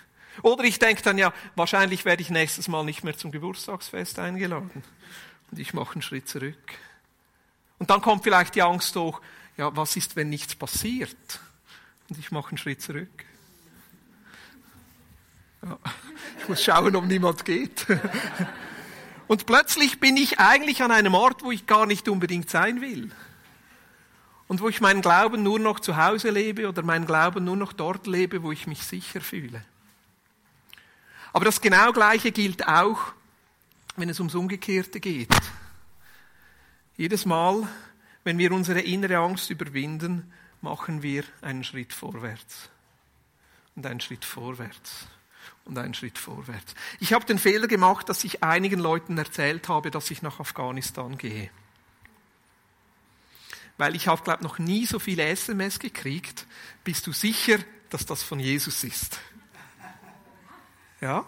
Oder 0.42 0.62
ich 0.62 0.78
denke 0.78 1.02
dann, 1.02 1.18
ja, 1.18 1.32
wahrscheinlich 1.56 2.04
werde 2.04 2.22
ich 2.22 2.30
nächstes 2.30 2.68
Mal 2.68 2.84
nicht 2.84 3.02
mehr 3.02 3.16
zum 3.16 3.32
Geburtstagsfest 3.32 4.18
eingeladen. 4.20 4.84
Und 5.50 5.58
ich 5.58 5.74
mache 5.74 5.94
einen 5.94 6.02
Schritt 6.02 6.28
zurück. 6.28 6.72
Und 7.78 7.90
dann 7.90 8.00
kommt 8.00 8.22
vielleicht 8.22 8.54
die 8.54 8.62
Angst 8.62 8.94
hoch, 8.94 9.20
ja, 9.56 9.74
was 9.76 9.96
ist, 9.96 10.14
wenn 10.14 10.28
nichts 10.30 10.54
passiert? 10.54 11.40
Und 12.08 12.18
ich 12.18 12.30
mache 12.30 12.50
einen 12.50 12.58
Schritt 12.58 12.80
zurück. 12.80 13.24
Ich 16.40 16.48
muss 16.48 16.62
schauen, 16.62 16.96
ob 16.96 17.04
niemand 17.04 17.44
geht. 17.44 17.86
Und 19.28 19.46
plötzlich 19.46 20.00
bin 20.00 20.16
ich 20.16 20.40
eigentlich 20.40 20.82
an 20.82 20.90
einem 20.90 21.14
Ort, 21.14 21.42
wo 21.42 21.52
ich 21.52 21.66
gar 21.66 21.86
nicht 21.86 22.08
unbedingt 22.08 22.50
sein 22.50 22.80
will. 22.80 23.10
Und 24.48 24.60
wo 24.60 24.68
ich 24.68 24.80
meinen 24.80 25.00
Glauben 25.00 25.42
nur 25.42 25.58
noch 25.58 25.80
zu 25.80 25.96
Hause 25.96 26.30
lebe 26.30 26.68
oder 26.68 26.82
meinen 26.82 27.06
Glauben 27.06 27.44
nur 27.44 27.56
noch 27.56 27.72
dort 27.72 28.06
lebe, 28.06 28.42
wo 28.42 28.52
ich 28.52 28.66
mich 28.66 28.82
sicher 28.82 29.20
fühle. 29.20 29.64
Aber 31.32 31.44
das 31.44 31.60
genau 31.60 31.92
Gleiche 31.92 32.32
gilt 32.32 32.66
auch, 32.68 33.12
wenn 33.96 34.10
es 34.10 34.20
ums 34.20 34.34
Umgekehrte 34.34 35.00
geht. 35.00 35.34
Jedes 36.96 37.24
Mal, 37.24 37.66
wenn 38.24 38.36
wir 38.36 38.52
unsere 38.52 38.80
innere 38.80 39.16
Angst 39.16 39.48
überwinden, 39.48 40.30
machen 40.60 41.02
wir 41.02 41.24
einen 41.40 41.64
Schritt 41.64 41.92
vorwärts. 41.92 42.68
Und 43.74 43.86
einen 43.86 44.00
Schritt 44.00 44.24
vorwärts. 44.24 45.06
Und 45.64 45.78
einen 45.78 45.94
Schritt 45.94 46.18
vorwärts. 46.18 46.74
Ich 46.98 47.12
habe 47.12 47.24
den 47.24 47.38
Fehler 47.38 47.68
gemacht, 47.68 48.08
dass 48.08 48.24
ich 48.24 48.42
einigen 48.42 48.80
Leuten 48.80 49.16
erzählt 49.16 49.68
habe, 49.68 49.90
dass 49.90 50.10
ich 50.10 50.22
nach 50.22 50.40
Afghanistan 50.40 51.16
gehe. 51.18 51.50
Weil 53.78 53.94
ich 53.94 54.08
habe, 54.08 54.22
glaube 54.22 54.42
noch 54.42 54.58
nie 54.58 54.86
so 54.86 54.98
viele 54.98 55.24
SMS 55.24 55.78
gekriegt. 55.78 56.46
Bist 56.84 57.06
du 57.06 57.12
sicher, 57.12 57.58
dass 57.90 58.06
das 58.06 58.22
von 58.22 58.40
Jesus 58.40 58.84
ist? 58.84 59.20
Ja? 61.00 61.24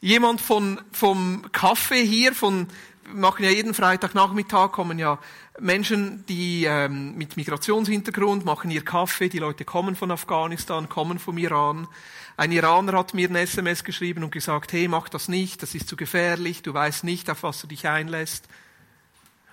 Jemand 0.00 0.40
von, 0.40 0.80
vom 0.92 1.50
Kaffee 1.52 2.04
hier, 2.04 2.34
von, 2.34 2.68
machen 3.14 3.44
ja 3.44 3.50
jeden 3.50 3.74
Freitagnachmittag, 3.74 4.72
kommen 4.72 4.98
ja 4.98 5.18
Menschen, 5.58 6.24
die 6.26 6.64
ähm, 6.64 7.16
mit 7.16 7.36
Migrationshintergrund 7.36 8.44
machen 8.44 8.70
ihr 8.70 8.84
Kaffee, 8.84 9.28
die 9.28 9.38
Leute 9.38 9.64
kommen 9.64 9.96
von 9.96 10.10
Afghanistan, 10.10 10.88
kommen 10.88 11.18
vom 11.18 11.38
Iran. 11.38 11.88
Ein 12.36 12.52
Iraner 12.52 12.94
hat 12.94 13.14
mir 13.14 13.28
ein 13.28 13.36
SMS 13.36 13.84
geschrieben 13.84 14.24
und 14.24 14.32
gesagt, 14.32 14.72
hey, 14.72 14.88
mach 14.88 15.08
das 15.08 15.28
nicht, 15.28 15.62
das 15.62 15.74
ist 15.74 15.88
zu 15.88 15.96
gefährlich, 15.96 16.62
du 16.62 16.72
weißt 16.72 17.04
nicht, 17.04 17.28
auf 17.28 17.42
was 17.42 17.60
du 17.60 17.66
dich 17.66 17.86
einlässt. 17.86 18.46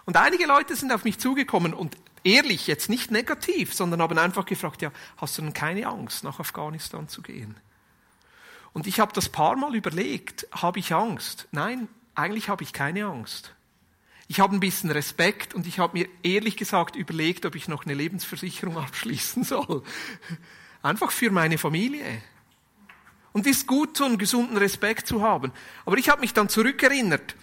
Und 0.06 0.16
einige 0.16 0.46
Leute 0.46 0.76
sind 0.76 0.94
auf 0.94 1.04
mich 1.04 1.20
zugekommen 1.20 1.74
und 1.74 1.98
ehrlich, 2.24 2.68
jetzt 2.68 2.90
nicht 2.90 3.12
negativ, 3.12 3.74
sondern 3.74 4.02
haben 4.02 4.18
einfach 4.18 4.46
gefragt, 4.46 4.82
ja, 4.82 4.92
hast 5.18 5.38
du 5.38 5.42
denn 5.42 5.54
keine 5.54 5.88
Angst, 5.88 6.24
nach 6.24 6.40
Afghanistan 6.40 7.10
zu 7.10 7.22
gehen? 7.22 7.56
Und 8.74 8.88
ich 8.88 9.00
habe 9.00 9.12
das 9.14 9.30
paar 9.30 9.56
Mal 9.56 9.76
überlegt, 9.76 10.48
habe 10.52 10.80
ich 10.80 10.94
Angst? 10.94 11.48
Nein, 11.52 11.88
eigentlich 12.18 12.50
habe 12.50 12.64
ich 12.64 12.74
keine 12.74 13.06
Angst. 13.06 13.54
Ich 14.28 14.40
habe 14.40 14.56
ein 14.56 14.60
bisschen 14.60 14.92
Respekt 14.92 15.54
und 15.54 15.68
ich 15.68 15.80
habe 15.80 15.98
mir 15.98 16.10
ehrlich 16.24 16.58
gesagt 16.58 16.96
überlegt, 16.96 17.46
ob 17.46 17.56
ich 17.56 17.68
noch 17.68 17.86
eine 17.86 17.94
Lebensversicherung 17.94 18.78
abschließen 18.78 19.44
soll. 19.44 19.84
Einfach 20.82 21.12
für 21.12 21.32
meine 21.32 21.58
Familie. 21.58 22.22
Und 23.34 23.46
ist 23.46 23.68
gut, 23.68 23.96
so 23.96 24.06
einen 24.06 24.18
gesunden 24.18 24.58
Respekt 24.58 25.08
zu 25.08 25.22
haben. 25.22 25.52
Aber 25.86 25.98
ich 25.98 26.10
habe 26.10 26.22
mich 26.22 26.34
dann 26.34 26.50
zurückerinnert, 26.50 27.36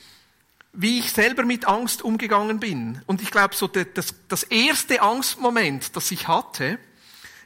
wie 0.73 0.99
ich 0.99 1.13
selber 1.13 1.45
mit 1.45 1.67
Angst 1.67 2.03
umgegangen 2.03 2.59
bin. 2.59 3.01
Und 3.07 3.23
ich 3.23 3.31
glaube, 3.31 3.55
so 3.55 3.69
das, 3.69 4.15
das 4.29 4.43
erste 4.43 5.03
Angstmoment, 5.03 5.95
das 5.95 6.11
ich 6.11 6.27
hatte, 6.27 6.81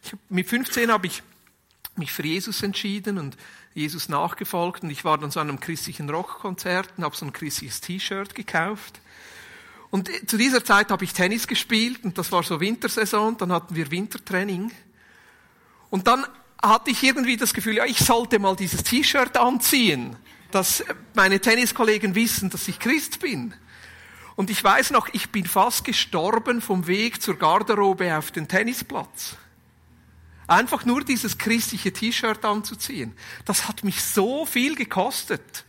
ich, 0.03 0.15
mit 0.31 0.49
15 0.49 0.91
habe 0.91 1.07
ich 1.07 1.23
mich 1.97 2.11
für 2.11 2.23
Jesus 2.23 2.63
entschieden 2.63 3.19
und 3.19 3.37
Jesus 3.75 4.09
nachgefolgt 4.09 4.83
und 4.83 4.91
ich 4.91 5.05
war 5.05 5.19
dann 5.19 5.31
so 5.31 5.41
an 5.41 5.49
einem 5.49 5.61
christlichen 5.61 6.11
Rockkonzert 6.11 6.95
und 6.97 7.05
habe 7.05 7.17
so 7.17 7.27
ein 7.27 7.33
christliches 7.33 7.81
T-Shirt 7.81 8.35
gekauft. 8.35 9.01
Und 9.91 10.11
zu 10.29 10.37
dieser 10.37 10.65
Zeit 10.65 10.91
habe 10.91 11.05
ich 11.05 11.13
Tennis 11.13 11.47
gespielt 11.47 12.05
und 12.05 12.19
das 12.19 12.31
war 12.33 12.43
so 12.43 12.61
Wintersaison, 12.61 13.37
dann 13.39 13.53
hatten 13.53 13.75
wir 13.75 13.91
Wintertraining. 13.91 14.71
Und 15.91 16.07
dann 16.07 16.27
hatte 16.63 16.91
ich 16.91 17.03
irgendwie 17.03 17.37
das 17.37 17.55
Gefühl, 17.55 17.77
ja, 17.77 17.85
ich 17.85 17.99
sollte 17.99 18.39
mal 18.39 18.57
dieses 18.57 18.83
T-Shirt 18.83 19.37
anziehen, 19.37 20.17
dass 20.51 20.85
meine 21.15 21.41
Tenniskollegen 21.41 22.15
wissen, 22.15 22.51
dass 22.51 22.69
ich 22.69 22.79
Christ 22.79 23.21
bin. 23.21 23.55
Und 24.37 24.51
ich 24.51 24.63
weiß 24.63 24.91
noch, 24.91 25.09
ich 25.13 25.31
bin 25.31 25.47
fast 25.47 25.85
gestorben 25.85 26.61
vom 26.61 26.87
Weg 26.87 27.23
zur 27.23 27.37
Garderobe 27.37 28.17
auf 28.17 28.31
den 28.31 28.47
Tennisplatz. 28.47 29.37
Einfach 30.49 30.87
nur 30.87 31.05
dieses 31.05 31.37
christliche 31.37 31.93
T-Shirt 31.93 32.43
anzuziehen. 32.45 33.15
Das 33.45 33.69
hat 33.69 33.85
mich 33.85 34.03
so 34.03 34.47
viel 34.47 34.75
gekostet. 34.75 35.65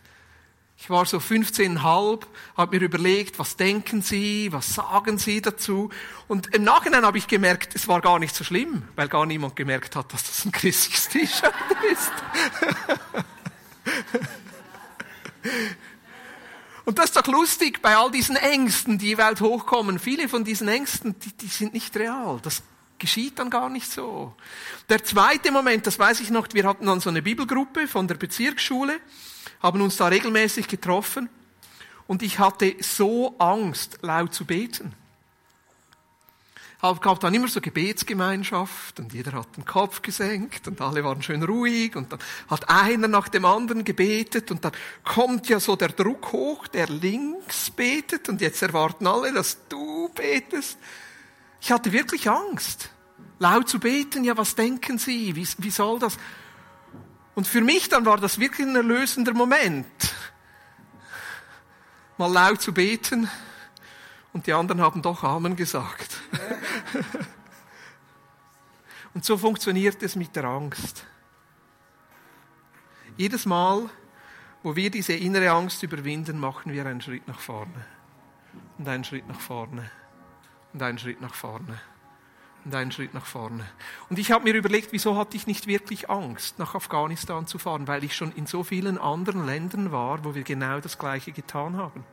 Ich 0.78 0.88
war 0.88 1.04
so 1.04 1.18
15,5, 1.18 2.22
habe 2.56 2.78
mir 2.78 2.84
überlegt, 2.86 3.38
was 3.38 3.56
denken 3.56 4.00
Sie, 4.00 4.50
was 4.50 4.74
sagen 4.74 5.18
Sie 5.18 5.42
dazu? 5.42 5.90
Und 6.26 6.54
im 6.54 6.64
Nachhinein 6.64 7.04
habe 7.04 7.18
ich 7.18 7.26
gemerkt, 7.26 7.76
es 7.76 7.86
war 7.88 8.00
gar 8.00 8.18
nicht 8.18 8.34
so 8.34 8.42
schlimm, 8.42 8.84
weil 8.96 9.08
gar 9.08 9.26
niemand 9.26 9.54
gemerkt 9.54 9.94
hat, 9.94 10.10
dass 10.14 10.24
das 10.24 10.46
ein 10.46 10.52
christliches 10.52 11.08
T-Shirt 11.08 11.52
ist. 11.92 12.12
Und 16.86 16.98
das 16.98 17.06
ist 17.06 17.16
doch 17.16 17.26
lustig 17.26 17.82
bei 17.82 17.96
all 17.96 18.10
diesen 18.10 18.36
Ängsten, 18.36 18.96
die 18.96 19.18
Welt 19.18 19.42
hochkommen. 19.42 19.98
Viele 19.98 20.26
von 20.30 20.42
diesen 20.42 20.68
Ängsten, 20.68 21.20
die, 21.20 21.36
die 21.36 21.48
sind 21.48 21.74
nicht 21.74 21.94
real. 21.98 22.40
Das 22.42 22.62
geschieht 23.00 23.40
dann 23.40 23.50
gar 23.50 23.68
nicht 23.68 23.90
so. 23.90 24.32
Der 24.88 25.02
zweite 25.02 25.50
Moment, 25.50 25.86
das 25.86 25.98
weiß 25.98 26.20
ich 26.20 26.30
noch, 26.30 26.46
wir 26.52 26.64
hatten 26.64 26.86
dann 26.86 27.00
so 27.00 27.10
eine 27.10 27.22
Bibelgruppe 27.22 27.88
von 27.88 28.06
der 28.06 28.14
Bezirksschule, 28.14 29.00
haben 29.60 29.80
uns 29.80 29.96
da 29.96 30.06
regelmäßig 30.06 30.68
getroffen 30.68 31.28
und 32.06 32.22
ich 32.22 32.38
hatte 32.38 32.76
so 32.80 33.34
Angst, 33.38 33.98
laut 34.02 34.32
zu 34.32 34.44
beten. 34.44 34.94
Es 36.82 37.00
gab 37.02 37.20
dann 37.20 37.34
immer 37.34 37.48
so 37.48 37.60
Gebetsgemeinschaft 37.60 39.00
und 39.00 39.12
jeder 39.12 39.32
hat 39.32 39.54
den 39.54 39.66
Kopf 39.66 40.00
gesenkt 40.00 40.66
und 40.66 40.80
alle 40.80 41.04
waren 41.04 41.22
schön 41.22 41.42
ruhig 41.42 41.94
und 41.94 42.10
dann 42.10 42.20
hat 42.48 42.70
einer 42.70 43.06
nach 43.06 43.28
dem 43.28 43.44
anderen 43.44 43.84
gebetet 43.84 44.50
und 44.50 44.64
dann 44.64 44.72
kommt 45.04 45.48
ja 45.50 45.60
so 45.60 45.76
der 45.76 45.90
Druck 45.90 46.32
hoch, 46.32 46.68
der 46.68 46.86
links 46.88 47.68
betet 47.68 48.30
und 48.30 48.40
jetzt 48.40 48.62
erwarten 48.62 49.06
alle, 49.06 49.30
dass 49.30 49.58
du 49.68 50.08
betest. 50.14 50.78
Ich 51.60 51.70
hatte 51.70 51.92
wirklich 51.92 52.28
Angst, 52.28 52.90
laut 53.38 53.68
zu 53.68 53.78
beten. 53.78 54.24
Ja, 54.24 54.36
was 54.36 54.54
denken 54.54 54.98
Sie? 54.98 55.36
Wie, 55.36 55.46
wie 55.58 55.70
soll 55.70 55.98
das? 55.98 56.16
Und 57.34 57.46
für 57.46 57.60
mich 57.60 57.88
dann 57.88 58.06
war 58.06 58.16
das 58.18 58.38
wirklich 58.38 58.66
ein 58.66 58.74
erlösender 58.76 59.34
Moment, 59.34 59.86
mal 62.18 62.32
laut 62.32 62.60
zu 62.60 62.72
beten. 62.72 63.28
Und 64.32 64.46
die 64.46 64.52
anderen 64.52 64.80
haben 64.80 65.02
doch 65.02 65.22
Amen 65.24 65.56
gesagt. 65.56 66.16
Und 69.12 69.24
so 69.24 69.36
funktioniert 69.36 70.00
es 70.04 70.14
mit 70.14 70.36
der 70.36 70.44
Angst. 70.44 71.04
Jedes 73.16 73.44
Mal, 73.44 73.90
wo 74.62 74.76
wir 74.76 74.88
diese 74.88 75.14
innere 75.14 75.50
Angst 75.50 75.82
überwinden, 75.82 76.38
machen 76.38 76.72
wir 76.72 76.86
einen 76.86 77.00
Schritt 77.00 77.26
nach 77.26 77.40
vorne. 77.40 77.84
Und 78.78 78.86
einen 78.86 79.02
Schritt 79.02 79.26
nach 79.26 79.40
vorne 79.40 79.90
und 80.72 80.82
einen 80.82 80.98
Schritt 80.98 81.20
nach 81.20 81.34
vorne 81.34 81.80
und 82.64 82.74
einen 82.74 82.92
Schritt 82.92 83.14
nach 83.14 83.26
vorne. 83.26 83.64
Und 84.08 84.18
ich 84.18 84.32
habe 84.32 84.44
mir 84.44 84.54
überlegt, 84.54 84.92
wieso 84.92 85.16
hatte 85.16 85.36
ich 85.36 85.46
nicht 85.46 85.66
wirklich 85.66 86.10
Angst, 86.10 86.58
nach 86.58 86.74
Afghanistan 86.74 87.46
zu 87.46 87.58
fahren, 87.58 87.88
weil 87.88 88.04
ich 88.04 88.14
schon 88.14 88.32
in 88.32 88.46
so 88.46 88.64
vielen 88.64 88.98
anderen 88.98 89.46
Ländern 89.46 89.92
war, 89.92 90.24
wo 90.24 90.34
wir 90.34 90.42
genau 90.42 90.80
das 90.80 90.98
Gleiche 90.98 91.32
getan 91.32 91.76
haben. 91.76 92.04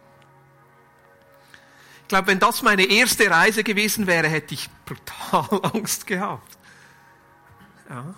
Ich 2.04 2.08
glaube, 2.08 2.28
wenn 2.28 2.40
das 2.40 2.62
meine 2.62 2.86
erste 2.86 3.30
Reise 3.30 3.64
gewesen 3.64 4.08
wäre, 4.08 4.30
hätte 4.30 4.54
ich 4.54 4.70
brutal 4.86 5.60
Angst 5.74 6.08
gehabt. 6.08 6.58
Ja. 7.90 8.14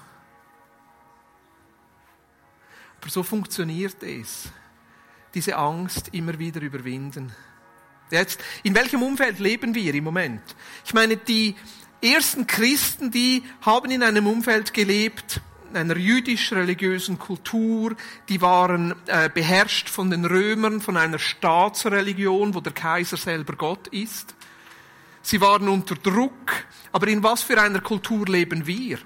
Aber 3.01 3.10
so 3.10 3.24
funktioniert 3.24 4.03
es. 4.03 4.51
Diese 5.34 5.58
Angst 5.58 6.10
immer 6.13 6.38
wieder 6.38 6.62
überwinden. 6.62 7.34
Jetzt, 8.12 8.42
in 8.63 8.75
welchem 8.75 9.04
Umfeld 9.04 9.39
leben 9.39 9.75
wir 9.75 9.94
im 9.94 10.04
Moment? 10.04 10.42
Ich 10.86 10.94
meine, 10.94 11.18
die 11.18 11.56
ersten 12.01 12.48
Christen, 12.48 13.12
die 13.12 13.44
haben 13.62 13.92
in 13.92 14.04
einem 14.04 14.25
Umfeld 14.25 14.74
gelebt, 14.74 15.42
einer 15.74 15.98
jüdisch-religiösen 15.98 17.20
Kultur, 17.20 17.96
die 18.28 18.42
waren 18.42 18.96
äh, 19.06 19.30
beherrscht 19.32 19.89
von 19.89 20.10
den 20.10 20.25
Römern, 20.25 20.82
von 20.82 20.98
einer 20.98 21.20
Staatsreligion, 21.20 22.56
wo 22.56 22.60
der 22.62 22.74
Kaiser 22.74 23.18
selber 23.18 23.56
Gott 23.56 23.88
ist. 23.89 24.34
Sie 25.22 25.42
waren 25.42 25.68
unter 25.70 25.96
Druck, 25.96 26.66
aber 26.92 27.08
in 27.08 27.22
was 27.22 27.44
für 27.44 27.62
einer 27.62 27.82
Kultur 27.82 28.25
leben 28.25 28.66
wir? 28.66 28.98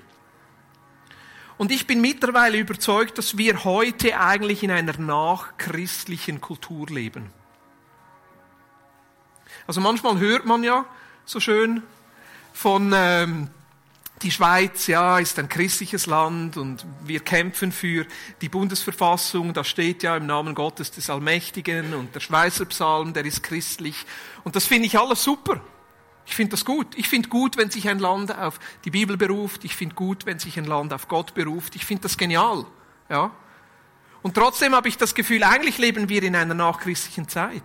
Und 1.58 1.72
ich 1.72 1.86
bin 1.86 2.00
mittlerweile 2.02 2.58
überzeugt, 2.58 3.18
dass 3.18 3.38
wir 3.38 3.64
heute 3.66 4.20
eigentlich 4.20 4.64
in 4.64 4.72
einer 4.72 4.98
nachchristlichen 4.98 6.40
Kultur 6.40 6.88
leben. 6.88 7.32
Also 9.68 9.82
manchmal 9.82 10.20
hört 10.20 10.46
man 10.46 10.64
ja 10.64 10.86
so 11.26 11.40
schön 11.40 11.84
von 12.54 12.94
ähm, 12.96 13.50
die 14.22 14.32
Schweiz, 14.32 14.88
ja, 14.88 15.20
ist 15.20 15.38
ein 15.38 15.50
christliches 15.50 16.06
Land 16.06 16.56
und 16.58 16.86
wir 17.04 17.20
kämpfen 17.20 17.72
für 17.72 18.06
die 18.42 18.50
Bundesverfassung. 18.50 19.54
Da 19.54 19.64
steht 19.64 20.04
ja 20.04 20.16
im 20.16 20.26
Namen 20.26 20.56
Gottes 20.56 20.92
des 20.92 21.10
Allmächtigen 21.10 21.94
und 21.94 22.16
der 22.16 22.22
Schweizer 22.22 22.66
Psalm, 22.66 23.14
der 23.14 23.26
ist 23.26 23.44
christlich. 23.44 24.06
Und 24.44 24.56
das 24.56 24.66
finde 24.66 24.88
ich 24.88 24.98
alles 24.98 25.24
super. 25.24 25.62
Ich 26.26 26.36
finde 26.36 26.52
das 26.52 26.64
gut. 26.64 26.88
Ich 26.96 27.10
finde 27.10 27.28
gut, 27.28 27.58
wenn 27.58 27.70
sich 27.70 27.90
ein 27.90 28.00
Land 28.00 28.38
auf 28.38 28.60
die 28.86 28.92
Bibel 28.92 29.18
beruft. 29.18 29.66
Ich 29.66 29.76
finde 29.76 29.96
gut, 29.96 30.26
wenn 30.26 30.40
sich 30.40 30.58
ein 30.58 30.66
Land 30.66 30.94
auf 30.94 31.10
Gott 31.10 31.34
beruft. 31.34 31.76
Ich 31.76 31.86
finde 31.86 32.04
das 32.04 32.18
genial. 32.18 32.66
Ja. 33.10 33.32
Und 34.22 34.36
trotzdem 34.36 34.74
habe 34.74 34.88
ich 34.88 34.98
das 34.98 35.16
Gefühl, 35.16 35.44
eigentlich 35.44 35.78
leben 35.78 36.08
wir 36.08 36.24
in 36.24 36.36
einer 36.36 36.54
nachchristlichen 36.54 37.28
Zeit. 37.28 37.62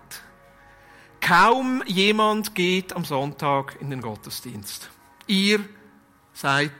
Kaum 1.20 1.82
jemand 1.87 2.54
geht 2.54 2.94
am 2.94 3.04
Sonntag 3.04 3.76
in 3.80 3.90
den 3.90 4.00
Gottesdienst. 4.00 4.88
Ihr 5.26 5.60
seid 6.32 6.72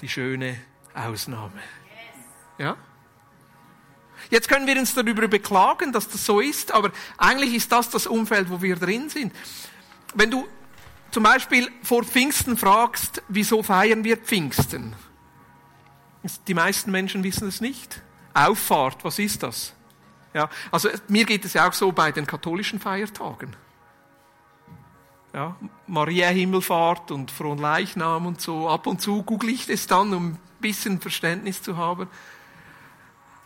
die 0.00 0.08
schöne 0.08 0.56
Ausnahme. 0.94 1.60
Ja? 2.58 2.76
Jetzt 4.30 4.48
können 4.48 4.66
wir 4.66 4.78
uns 4.78 4.94
darüber 4.94 5.28
beklagen, 5.28 5.92
dass 5.92 6.08
das 6.08 6.24
so 6.24 6.40
ist, 6.40 6.72
aber 6.72 6.90
eigentlich 7.18 7.54
ist 7.54 7.70
das 7.70 7.90
das 7.90 8.06
Umfeld, 8.06 8.50
wo 8.50 8.60
wir 8.62 8.76
drin 8.76 9.08
sind. 9.08 9.32
wenn 10.14 10.30
du 10.30 10.46
zum 11.10 11.22
Beispiel 11.22 11.70
vor 11.82 12.02
Pfingsten 12.02 12.56
fragst, 12.56 13.22
wieso 13.28 13.62
feiern 13.62 14.02
wir 14.02 14.16
Pfingsten? 14.16 14.94
Die 16.48 16.54
meisten 16.54 16.90
Menschen 16.90 17.22
wissen 17.22 17.46
es 17.46 17.60
nicht. 17.60 18.02
Auffahrt, 18.32 19.04
was 19.04 19.20
ist 19.20 19.44
das? 19.44 19.74
Ja, 20.34 20.50
also 20.72 20.88
mir 21.08 21.24
geht 21.24 21.44
es 21.44 21.54
ja 21.54 21.68
auch 21.68 21.72
so 21.72 21.92
bei 21.92 22.10
den 22.10 22.26
katholischen 22.26 22.80
Feiertagen. 22.80 23.54
Ja, 25.32 25.56
Maria 25.86 26.28
Himmelfahrt 26.28 27.10
und 27.10 27.30
Fronleichnam 27.30 28.26
und 28.26 28.40
so. 28.40 28.68
Ab 28.68 28.86
und 28.86 29.00
zu 29.00 29.22
google 29.22 29.50
ich 29.50 29.66
das 29.66 29.86
dann, 29.86 30.12
um 30.12 30.26
ein 30.32 30.38
bisschen 30.60 31.00
Verständnis 31.00 31.62
zu 31.62 31.76
haben. 31.76 32.08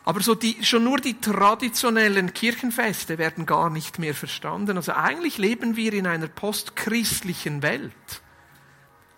Aber 0.05 0.23
so 0.23 0.35
die, 0.35 0.65
schon 0.65 0.85
nur 0.85 0.99
die 0.99 1.21
traditionellen 1.21 2.33
Kirchenfeste 2.33 3.19
werden 3.19 3.45
gar 3.45 3.69
nicht 3.69 3.99
mehr 3.99 4.15
verstanden. 4.15 4.79
Also 4.79 4.93
eigentlich 4.93 5.37
leben 5.37 5.77
wir 5.77 5.93
in 5.93 6.07
einer 6.07 6.29
postchristlichen 6.29 7.63
Welt. 7.63 7.93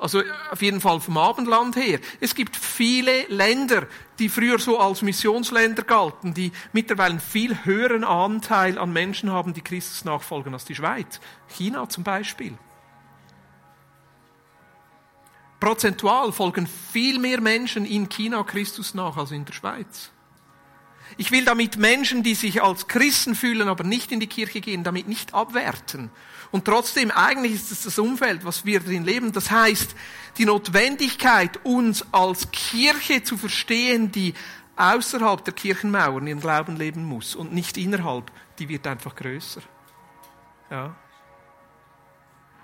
Also 0.01 0.23
auf 0.51 0.63
jeden 0.63 0.81
Fall 0.81 0.99
vom 0.99 1.19
Abendland 1.19 1.77
her. 1.77 2.01
Es 2.21 2.35
gibt 2.35 2.57
viele 2.57 3.27
Länder, 3.29 3.87
die 4.19 4.31
früher 4.31 4.59
so 4.59 4.81
als 4.81 5.03
Missionsländer 5.03 5.83
galten, 5.83 6.33
die 6.33 6.53
mittlerweile 6.73 7.11
einen 7.11 7.21
viel 7.21 7.65
höheren 7.65 8.03
Anteil 8.03 8.79
an 8.79 8.95
Menschen 8.95 9.31
haben, 9.31 9.53
die 9.53 9.61
Christus 9.61 10.07
nachfolgen 10.07 10.55
als 10.55 10.65
die 10.65 10.75
Schweiz. 10.75 11.21
China 11.49 11.87
zum 11.87 12.03
Beispiel. 12.03 12.57
Prozentual 15.61 16.33
folgen 16.33 16.67
viel 16.67 17.19
mehr 17.19 17.43
Menschen 17.43 17.85
in 17.85 18.09
China 18.09 18.43
Christus 18.43 18.95
nach 18.95 19.19
als 19.19 19.33
in 19.33 19.45
der 19.45 19.53
Schweiz. 19.53 20.11
Ich 21.17 21.31
will 21.31 21.45
damit 21.45 21.77
Menschen, 21.77 22.23
die 22.23 22.35
sich 22.35 22.63
als 22.63 22.87
Christen 22.89 23.35
fühlen, 23.35 23.69
aber 23.69 23.85
nicht 23.85 24.13
in 24.13 24.21
die 24.21 24.27
Kirche 24.27 24.61
gehen, 24.61 24.85
damit 24.85 25.09
nicht 25.09 25.35
abwerten. 25.35 26.11
Und 26.51 26.65
trotzdem, 26.65 27.11
eigentlich 27.11 27.53
ist 27.53 27.71
es 27.71 27.85
das 27.85 27.99
Umfeld, 27.99 28.45
was 28.45 28.65
wir 28.65 28.81
drin 28.81 29.05
leben. 29.05 29.33
Das 29.33 29.51
heißt, 29.51 29.95
die 30.39 30.45
Notwendigkeit, 30.45 31.61
uns 31.65 32.05
als 32.13 32.51
Kirche 32.51 33.23
zu 33.23 33.37
verstehen, 33.37 34.11
die 34.11 34.35
außerhalb 34.77 35.45
der 35.45 35.55
Kirchenmauern 35.55 36.27
ihren 36.27 36.41
Glauben 36.41 36.77
leben 36.77 37.05
muss 37.05 37.35
und 37.35 37.53
nicht 37.53 37.77
innerhalb, 37.77 38.31
die 38.59 38.69
wird 38.69 38.87
einfach 38.87 39.15
größer. 39.15 39.61
Ja. 40.71 40.97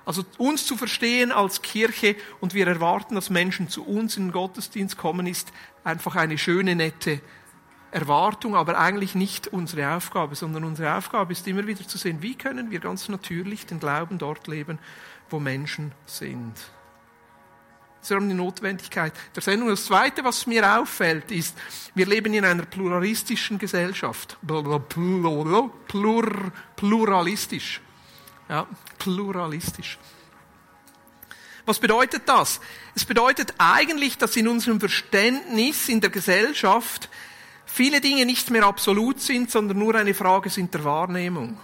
Also 0.04 0.24
uns 0.38 0.64
zu 0.66 0.76
verstehen 0.76 1.32
als 1.32 1.62
Kirche 1.62 2.16
und 2.40 2.54
wir 2.54 2.66
erwarten, 2.66 3.16
dass 3.16 3.28
Menschen 3.28 3.68
zu 3.68 3.84
uns 3.84 4.16
in 4.16 4.26
den 4.26 4.32
Gottesdienst 4.32 4.96
kommen, 4.96 5.26
ist 5.26 5.52
einfach 5.84 6.14
eine 6.14 6.38
schöne, 6.38 6.76
nette 6.76 7.20
Erwartung, 7.90 8.56
aber 8.56 8.78
eigentlich 8.78 9.14
nicht 9.14 9.48
unsere 9.48 9.94
Aufgabe, 9.94 10.34
sondern 10.34 10.64
unsere 10.64 10.94
Aufgabe 10.94 11.32
ist 11.32 11.46
immer 11.46 11.66
wieder 11.66 11.86
zu 11.86 11.98
sehen, 11.98 12.20
wie 12.20 12.34
können 12.34 12.70
wir 12.70 12.80
ganz 12.80 13.08
natürlich 13.08 13.66
den 13.66 13.80
Glauben 13.80 14.18
dort 14.18 14.46
leben, 14.48 14.78
wo 15.30 15.38
Menschen 15.38 15.92
sind. 16.04 16.54
Das 18.00 18.10
ist 18.10 18.20
die 18.20 18.34
Notwendigkeit 18.34 19.12
der 19.34 19.42
Sendung. 19.42 19.68
Das 19.68 19.86
Zweite, 19.86 20.22
was 20.22 20.46
mir 20.46 20.78
auffällt, 20.78 21.32
ist, 21.32 21.56
wir 21.94 22.06
leben 22.06 22.32
in 22.34 22.44
einer 22.44 22.64
pluralistischen 22.64 23.58
Gesellschaft. 23.58 24.38
Plur, 24.46 25.72
pluralistisch. 26.76 27.80
Ja, 28.48 28.68
pluralistisch. 28.98 29.98
Was 31.64 31.80
bedeutet 31.80 32.22
das? 32.26 32.60
Es 32.94 33.04
bedeutet 33.04 33.54
eigentlich, 33.58 34.16
dass 34.18 34.36
in 34.36 34.46
unserem 34.46 34.78
Verständnis 34.78 35.88
in 35.88 36.00
der 36.00 36.10
Gesellschaft 36.10 37.08
viele 37.76 38.00
Dinge 38.00 38.24
nicht 38.24 38.50
mehr 38.50 38.64
absolut 38.64 39.20
sind, 39.20 39.50
sondern 39.50 39.78
nur 39.78 39.94
eine 39.94 40.14
Frage 40.14 40.48
sind 40.48 40.72
der 40.72 40.82
Wahrnehmung. 40.84 41.60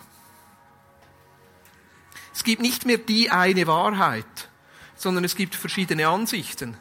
Es 2.35 2.45
gibt 2.45 2.61
nicht 2.61 2.85
mehr 2.85 2.99
die 2.99 3.31
eine 3.31 3.67
Wahrheit, 3.67 4.51
sondern 4.95 5.25
es 5.25 5.37
gibt 5.37 5.55
verschiedene 5.55 6.07
Ansichten. 6.09 6.77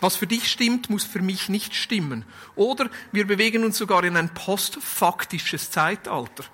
Was 0.00 0.14
für 0.14 0.28
dich 0.28 0.48
stimmt, 0.48 0.88
muss 0.88 1.02
für 1.02 1.20
mich 1.20 1.48
nicht 1.48 1.74
stimmen. 1.74 2.24
Oder 2.54 2.90
wir 3.10 3.26
bewegen 3.26 3.64
uns 3.64 3.76
sogar 3.76 4.04
in 4.04 4.16
ein 4.16 4.32
postfaktisches 4.32 5.72
Zeitalter, 5.72 6.44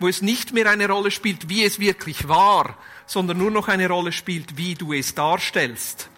wo 0.00 0.08
es 0.08 0.22
nicht 0.22 0.52
mehr 0.54 0.68
eine 0.68 0.88
Rolle 0.88 1.12
spielt, 1.12 1.48
wie 1.48 1.64
es 1.64 1.78
wirklich 1.78 2.26
war, 2.26 2.76
sondern 3.06 3.38
nur 3.38 3.52
noch 3.52 3.68
eine 3.68 3.88
Rolle 3.88 4.10
spielt, 4.10 4.56
wie 4.56 4.74
du 4.74 4.92
es 4.92 5.14
darstellst. 5.14 6.08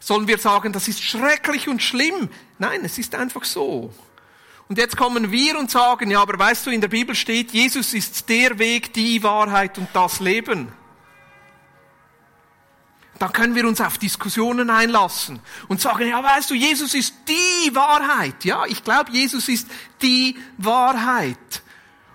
Sollen 0.00 0.26
wir 0.26 0.38
sagen, 0.38 0.72
das 0.72 0.88
ist 0.88 1.02
schrecklich 1.02 1.68
und 1.68 1.82
schlimm? 1.82 2.30
Nein, 2.58 2.80
es 2.84 2.98
ist 2.98 3.14
einfach 3.14 3.44
so. 3.44 3.92
Und 4.68 4.78
jetzt 4.78 4.96
kommen 4.96 5.30
wir 5.30 5.58
und 5.58 5.70
sagen, 5.70 6.10
ja, 6.10 6.22
aber 6.22 6.38
weißt 6.38 6.66
du, 6.66 6.70
in 6.70 6.80
der 6.80 6.88
Bibel 6.88 7.14
steht, 7.14 7.52
Jesus 7.52 7.92
ist 7.92 8.28
der 8.28 8.58
Weg, 8.58 8.94
die 8.94 9.22
Wahrheit 9.22 9.76
und 9.78 9.88
das 9.92 10.20
Leben. 10.20 10.72
Dann 13.18 13.32
können 13.34 13.54
wir 13.54 13.68
uns 13.68 13.82
auf 13.82 13.98
Diskussionen 13.98 14.70
einlassen 14.70 15.40
und 15.68 15.80
sagen, 15.80 16.08
ja, 16.08 16.22
weißt 16.22 16.50
du, 16.50 16.54
Jesus 16.54 16.94
ist 16.94 17.14
die 17.28 17.74
Wahrheit. 17.74 18.44
Ja, 18.44 18.64
ich 18.64 18.82
glaube, 18.82 19.12
Jesus 19.12 19.48
ist 19.48 19.68
die 20.00 20.38
Wahrheit. 20.56 21.62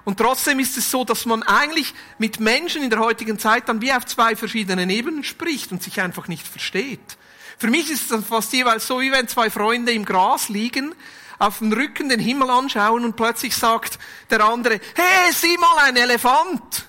Und 0.04 0.18
trotzdem 0.18 0.60
ist 0.60 0.78
es 0.78 0.90
so, 0.90 1.04
dass 1.04 1.26
man 1.26 1.44
eigentlich 1.44 1.94
mit 2.18 2.40
Menschen 2.40 2.82
in 2.82 2.90
der 2.90 3.00
heutigen 3.00 3.38
Zeit 3.38 3.70
dann 3.70 3.82
wie 3.82 3.94
auf 3.94 4.06
zwei 4.06 4.36
verschiedenen 4.36 4.90
Ebenen 4.90 5.24
spricht 5.24 5.72
und 5.72 5.84
sich 5.84 6.02
einfach 6.02 6.28
nicht 6.28 6.48
versteht. 6.48 7.18
Für 7.58 7.68
mich 7.68 7.90
ist 7.90 8.12
es 8.12 8.26
fast 8.26 8.52
jeweils 8.54 8.86
so, 8.86 9.00
wie 9.00 9.12
wenn 9.12 9.28
zwei 9.28 9.50
Freunde 9.50 9.92
im 9.92 10.06
Gras 10.06 10.50
liegen, 10.50 10.94
auf 11.40 11.60
dem 11.60 11.74
Rücken 11.74 12.10
den 12.10 12.20
Himmel 12.20 12.50
anschauen 12.50 13.04
und 13.04 13.16
plötzlich 13.16 13.56
sagt 13.56 14.00
der 14.30 14.44
andere, 14.44 14.80
hey, 14.96 15.34
sieh 15.34 15.58
mal 15.58 15.78
ein 15.84 15.96
Elefant. 15.96 16.86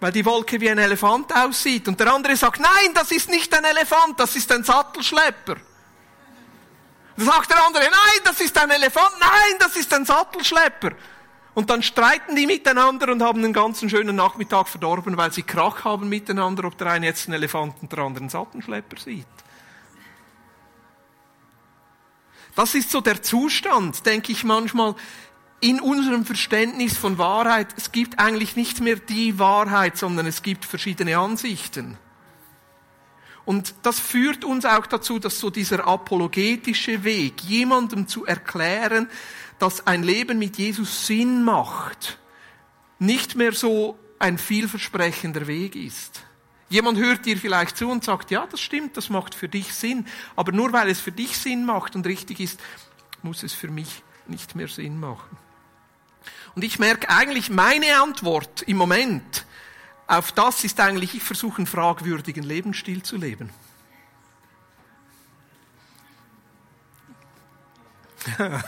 Weil 0.00 0.12
die 0.12 0.24
Wolke 0.24 0.60
wie 0.60 0.68
ein 0.68 0.78
Elefant 0.78 1.34
aussieht. 1.34 1.88
Und 1.88 1.98
der 1.98 2.12
andere 2.12 2.36
sagt, 2.36 2.60
nein, 2.60 2.92
das 2.94 3.10
ist 3.10 3.30
nicht 3.30 3.54
ein 3.54 3.64
Elefant, 3.64 4.18
das 4.20 4.36
ist 4.36 4.50
ein 4.52 4.64
Sattelschlepper. 4.64 5.56
Dann 7.16 7.26
sagt 7.26 7.50
der 7.50 7.64
andere, 7.64 7.84
nein, 7.84 8.20
das 8.24 8.40
ist 8.40 8.56
ein 8.58 8.70
Elefant, 8.70 9.12
nein, 9.20 9.54
das 9.58 9.76
ist 9.76 9.92
ein 9.94 10.04
Sattelschlepper. 10.04 10.90
Und 11.54 11.70
dann 11.70 11.82
streiten 11.82 12.34
die 12.34 12.46
miteinander 12.46 13.12
und 13.12 13.22
haben 13.22 13.38
einen 13.38 13.52
ganzen 13.52 13.88
schönen 13.88 14.16
Nachmittag 14.16 14.68
verdorben, 14.68 15.16
weil 15.16 15.32
sie 15.32 15.44
Krach 15.44 15.84
haben 15.84 16.08
miteinander, 16.08 16.64
ob 16.64 16.76
der 16.76 16.88
eine 16.88 17.06
jetzt 17.06 17.26
einen 17.26 17.34
Elefant 17.34 17.76
und 17.80 17.92
der 17.92 18.00
andere 18.00 18.22
einen 18.22 18.30
Sattelschlepper 18.30 18.98
sieht. 19.00 19.26
Das 22.54 22.74
ist 22.74 22.90
so 22.90 23.00
der 23.00 23.22
Zustand, 23.22 24.06
denke 24.06 24.32
ich 24.32 24.44
manchmal, 24.44 24.94
in 25.60 25.80
unserem 25.80 26.24
Verständnis 26.24 26.96
von 26.96 27.18
Wahrheit. 27.18 27.68
Es 27.76 27.90
gibt 27.90 28.18
eigentlich 28.18 28.54
nicht 28.54 28.80
mehr 28.80 28.96
die 28.96 29.38
Wahrheit, 29.38 29.96
sondern 29.96 30.26
es 30.26 30.42
gibt 30.42 30.64
verschiedene 30.64 31.18
Ansichten. 31.18 31.96
Und 33.44 33.74
das 33.82 33.98
führt 33.98 34.44
uns 34.44 34.64
auch 34.64 34.86
dazu, 34.86 35.18
dass 35.18 35.38
so 35.38 35.50
dieser 35.50 35.86
apologetische 35.86 37.04
Weg, 37.04 37.42
jemandem 37.42 38.08
zu 38.08 38.24
erklären, 38.24 39.08
dass 39.58 39.86
ein 39.86 40.02
Leben 40.02 40.38
mit 40.38 40.56
Jesus 40.56 41.06
Sinn 41.06 41.44
macht, 41.44 42.18
nicht 42.98 43.34
mehr 43.34 43.52
so 43.52 43.98
ein 44.18 44.38
vielversprechender 44.38 45.46
Weg 45.46 45.76
ist. 45.76 46.22
Jemand 46.70 46.98
hört 46.98 47.26
dir 47.26 47.36
vielleicht 47.36 47.76
zu 47.76 47.88
und 47.88 48.04
sagt, 48.04 48.30
ja, 48.30 48.46
das 48.50 48.60
stimmt, 48.60 48.96
das 48.96 49.10
macht 49.10 49.34
für 49.34 49.48
dich 49.48 49.74
Sinn. 49.74 50.06
Aber 50.34 50.52
nur 50.52 50.72
weil 50.72 50.88
es 50.88 51.00
für 51.00 51.12
dich 51.12 51.36
Sinn 51.36 51.64
macht 51.64 51.94
und 51.94 52.06
richtig 52.06 52.40
ist, 52.40 52.60
muss 53.22 53.42
es 53.42 53.52
für 53.52 53.68
mich 53.68 54.02
nicht 54.26 54.54
mehr 54.54 54.68
Sinn 54.68 54.98
machen. 54.98 55.36
Und 56.54 56.64
ich 56.64 56.78
merke 56.78 57.08
eigentlich, 57.10 57.50
meine 57.50 58.00
Antwort 58.00 58.62
im 58.62 58.76
Moment 58.76 59.44
auf 60.06 60.32
das 60.32 60.64
ist 60.64 60.80
eigentlich, 60.80 61.14
ich 61.14 61.22
versuche 61.22 61.58
einen 61.58 61.66
fragwürdigen 61.66 62.44
Lebensstil 62.44 63.02
zu 63.02 63.16
leben. 63.16 63.50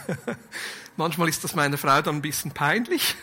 Manchmal 0.98 1.28
ist 1.28 1.44
das 1.44 1.54
meiner 1.54 1.76
Frau 1.76 2.00
dann 2.00 2.16
ein 2.16 2.22
bisschen 2.22 2.52
peinlich. 2.52 3.16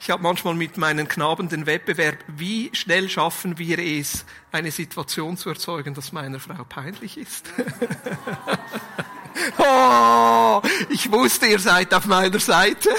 Ich 0.00 0.10
habe 0.10 0.22
manchmal 0.22 0.54
mit 0.54 0.76
meinen 0.76 1.08
Knaben 1.08 1.48
den 1.48 1.64
Wettbewerb, 1.64 2.18
wie 2.26 2.70
schnell 2.74 3.08
schaffen 3.08 3.56
wir 3.56 3.78
es, 3.78 4.26
eine 4.52 4.70
Situation 4.70 5.38
zu 5.38 5.48
erzeugen, 5.48 5.94
dass 5.94 6.12
meiner 6.12 6.40
Frau 6.40 6.62
peinlich 6.68 7.16
ist. 7.16 7.46
oh, 9.58 10.60
ich 10.90 11.10
wusste, 11.10 11.46
ihr 11.46 11.58
seid 11.58 11.94
auf 11.94 12.04
meiner 12.04 12.38
Seite. 12.38 12.90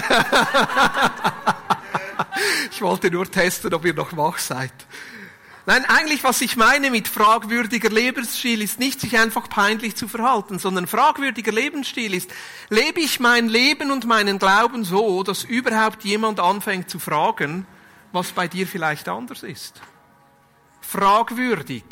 ich 2.72 2.82
wollte 2.82 3.12
nur 3.12 3.30
testen, 3.30 3.72
ob 3.72 3.86
ihr 3.86 3.94
noch 3.94 4.18
wach 4.18 4.40
seid. 4.40 4.74
Nein, 5.72 5.86
eigentlich, 5.86 6.26
was 6.26 6.42
ich 6.42 6.58
meine 6.58 6.92
mit 6.92 7.08
fragwürdiger 7.08 7.90
Lebensstil 7.90 8.62
ist 8.62 8.78
nicht, 8.78 9.00
sich 9.00 9.18
einfach 9.18 9.48
peinlich 9.48 9.96
zu 9.96 10.10
verhalten, 10.10 10.60
sondern 10.60 10.86
fragwürdiger 10.86 11.54
Lebensstil 11.54 12.14
ist, 12.14 12.30
lebe 12.68 13.00
ich 13.00 13.22
mein 13.22 13.48
Leben 13.48 13.90
und 13.90 14.06
meinen 14.06 14.38
Glauben 14.38 14.84
so, 14.84 15.24
dass 15.24 15.46
überhaupt 15.46 16.04
jemand 16.04 16.42
anfängt 16.42 16.90
zu 16.90 17.00
fragen, 17.00 17.66
was 18.12 18.34
bei 18.34 18.50
dir 18.50 18.68
vielleicht 18.68 19.08
anders 19.08 19.44
ist. 19.44 19.80
Fragwürdig. 20.82 21.86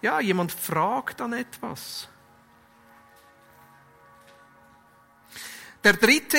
Ja, 0.00 0.18
jemand 0.20 0.50
fragt 0.50 1.20
dann 1.20 1.34
etwas. 1.34 2.08
Der 5.84 5.92
dritte 5.92 6.38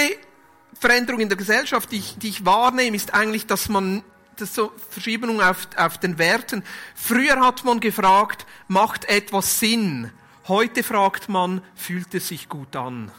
Veränderung 0.73 1.21
in 1.21 1.29
der 1.29 1.37
Gesellschaft, 1.37 1.91
die 1.91 1.97
ich, 1.97 2.17
die 2.17 2.29
ich 2.29 2.45
wahrnehme, 2.45 2.97
ist 2.97 3.13
eigentlich, 3.13 3.45
dass 3.45 3.69
man 3.69 4.03
das 4.41 4.53
so 4.53 4.71
Verschiebung 4.89 5.41
auf, 5.41 5.67
auf 5.75 5.97
den 5.97 6.17
Werten. 6.17 6.63
Früher 6.95 7.39
hat 7.39 7.63
man 7.63 7.79
gefragt, 7.79 8.45
macht 8.67 9.05
etwas 9.05 9.59
Sinn? 9.59 10.11
Heute 10.47 10.83
fragt 10.83 11.29
man, 11.29 11.61
fühlt 11.75 12.13
es 12.13 12.29
sich 12.29 12.47
gut 12.47 12.75
an? 12.75 13.11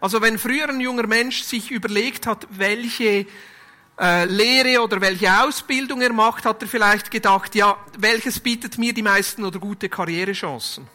Also 0.00 0.20
wenn 0.20 0.38
früher 0.38 0.68
ein 0.68 0.80
junger 0.80 1.06
Mensch 1.06 1.42
sich 1.42 1.70
überlegt 1.70 2.26
hat, 2.26 2.46
welche 2.50 3.26
äh, 3.98 4.24
Lehre 4.24 4.82
oder 4.82 5.00
welche 5.00 5.42
Ausbildung 5.42 6.02
er 6.02 6.12
macht, 6.12 6.44
hat 6.44 6.62
er 6.62 6.68
vielleicht 6.68 7.10
gedacht, 7.10 7.54
ja, 7.54 7.76
welches 7.98 8.40
bietet 8.40 8.76
mir 8.76 8.92
die 8.92 9.02
meisten 9.02 9.44
oder 9.44 9.58
gute 9.58 9.88
Karrierechancen? 9.88 10.88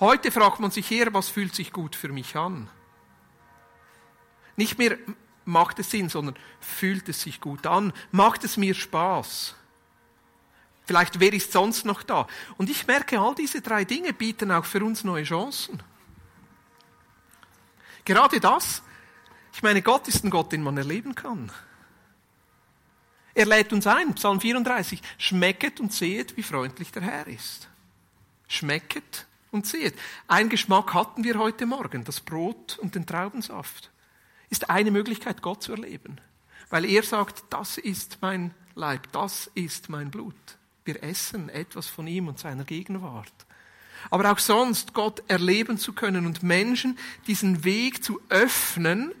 Heute 0.00 0.30
fragt 0.30 0.60
man 0.60 0.70
sich 0.70 0.90
eher, 0.90 1.12
was 1.14 1.28
fühlt 1.28 1.54
sich 1.54 1.72
gut 1.72 1.96
für 1.96 2.08
mich 2.08 2.36
an? 2.36 2.68
Nicht 4.56 4.78
mehr 4.78 4.96
macht 5.44 5.78
es 5.78 5.90
Sinn, 5.90 6.08
sondern 6.08 6.36
fühlt 6.60 7.08
es 7.08 7.22
sich 7.22 7.40
gut 7.40 7.66
an? 7.66 7.92
Macht 8.10 8.44
es 8.44 8.56
mir 8.56 8.74
Spaß? 8.74 9.54
Vielleicht, 10.84 11.20
wer 11.20 11.32
ist 11.32 11.52
sonst 11.52 11.84
noch 11.84 12.02
da? 12.02 12.26
Und 12.56 12.68
ich 12.68 12.86
merke, 12.86 13.20
all 13.20 13.34
diese 13.34 13.60
drei 13.60 13.84
Dinge 13.84 14.12
bieten 14.12 14.50
auch 14.50 14.64
für 14.64 14.84
uns 14.84 15.04
neue 15.04 15.24
Chancen. 15.24 15.82
Gerade 18.04 18.40
das, 18.40 18.82
ich 19.54 19.62
meine, 19.62 19.82
Gott 19.82 20.08
ist 20.08 20.24
ein 20.24 20.30
Gott, 20.30 20.50
den 20.50 20.62
man 20.62 20.76
erleben 20.76 21.14
kann. 21.14 21.52
Er 23.34 23.46
lädt 23.46 23.72
uns 23.72 23.86
ein, 23.86 24.14
Psalm 24.14 24.40
34, 24.40 25.00
schmecket 25.18 25.80
und 25.80 25.92
sehet, 25.92 26.36
wie 26.36 26.42
freundlich 26.42 26.92
der 26.92 27.02
Herr 27.02 27.26
ist. 27.26 27.68
Schmecket 28.48 29.26
und 29.50 29.66
sehet. 29.66 29.94
Ein 30.26 30.48
Geschmack 30.48 30.92
hatten 30.92 31.24
wir 31.24 31.38
heute 31.38 31.64
Morgen, 31.64 32.04
das 32.04 32.20
Brot 32.20 32.78
und 32.78 32.94
den 32.94 33.06
Traubensaft. 33.06 33.91
Ist 34.52 34.68
eine 34.68 34.90
Möglichkeit, 34.90 35.40
Gott 35.40 35.62
zu 35.62 35.72
erleben. 35.72 36.18
Weil 36.68 36.84
er 36.84 37.02
sagt, 37.02 37.44
das 37.48 37.78
ist 37.78 38.18
mein 38.20 38.52
Leib, 38.74 39.10
das 39.12 39.50
ist 39.54 39.88
mein 39.88 40.10
Blut. 40.10 40.34
Wir 40.84 41.02
essen 41.02 41.48
etwas 41.48 41.86
von 41.86 42.06
ihm 42.06 42.28
und 42.28 42.38
seiner 42.38 42.64
Gegenwart. 42.64 43.32
Aber 44.10 44.30
auch 44.30 44.38
sonst 44.38 44.92
Gott 44.92 45.22
erleben 45.26 45.78
zu 45.78 45.94
können 45.94 46.26
und 46.26 46.42
Menschen 46.42 46.98
diesen 47.26 47.64
Weg 47.64 48.04
zu 48.04 48.20
öffnen, 48.28 49.12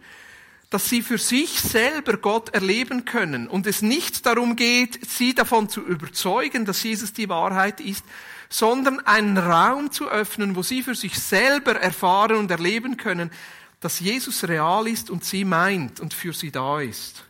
dass 0.68 0.90
sie 0.90 1.00
für 1.00 1.16
sich 1.16 1.60
selber 1.60 2.18
Gott 2.18 2.50
erleben 2.50 3.06
können 3.06 3.48
und 3.48 3.66
es 3.66 3.80
nicht 3.80 4.26
darum 4.26 4.54
geht, 4.54 5.10
sie 5.10 5.34
davon 5.34 5.70
zu 5.70 5.80
überzeugen, 5.80 6.66
dass 6.66 6.82
Jesus 6.82 7.14
die 7.14 7.30
Wahrheit 7.30 7.80
ist, 7.80 8.04
sondern 8.50 9.00
einen 9.00 9.38
Raum 9.38 9.92
zu 9.92 10.10
öffnen, 10.10 10.56
wo 10.56 10.62
sie 10.62 10.82
für 10.82 10.94
sich 10.94 11.18
selber 11.18 11.80
erfahren 11.80 12.36
und 12.36 12.50
erleben 12.50 12.98
können, 12.98 13.30
dass 13.82 13.98
Jesus 13.98 14.44
real 14.44 14.86
ist 14.86 15.10
und 15.10 15.24
sie 15.24 15.44
meint 15.44 16.00
und 16.00 16.14
für 16.14 16.32
sie 16.32 16.52
da 16.52 16.80
ist. 16.80 17.24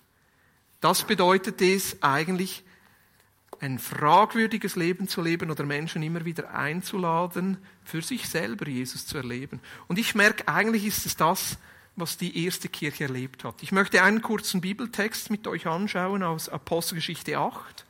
Das 0.80 1.04
bedeutet 1.04 1.60
es 1.62 2.02
eigentlich, 2.02 2.62
ein 3.58 3.78
fragwürdiges 3.78 4.76
Leben 4.76 5.08
zu 5.08 5.22
leben 5.22 5.50
oder 5.50 5.64
Menschen 5.64 6.02
immer 6.02 6.24
wieder 6.24 6.52
einzuladen, 6.52 7.58
für 7.84 8.02
sich 8.02 8.28
selber 8.28 8.68
Jesus 8.68 9.06
zu 9.06 9.16
erleben. 9.16 9.60
Und 9.86 9.98
ich 9.98 10.14
merke, 10.14 10.48
eigentlich 10.48 10.84
ist 10.84 11.06
es 11.06 11.16
das, 11.16 11.58
was 11.94 12.18
die 12.18 12.44
erste 12.44 12.68
Kirche 12.68 13.04
erlebt 13.04 13.44
hat. 13.44 13.62
Ich 13.62 13.70
möchte 13.70 14.02
einen 14.02 14.20
kurzen 14.20 14.60
Bibeltext 14.60 15.30
mit 15.30 15.46
euch 15.46 15.66
anschauen 15.66 16.22
aus 16.22 16.48
Apostelgeschichte 16.48 17.38
8, 17.38 17.86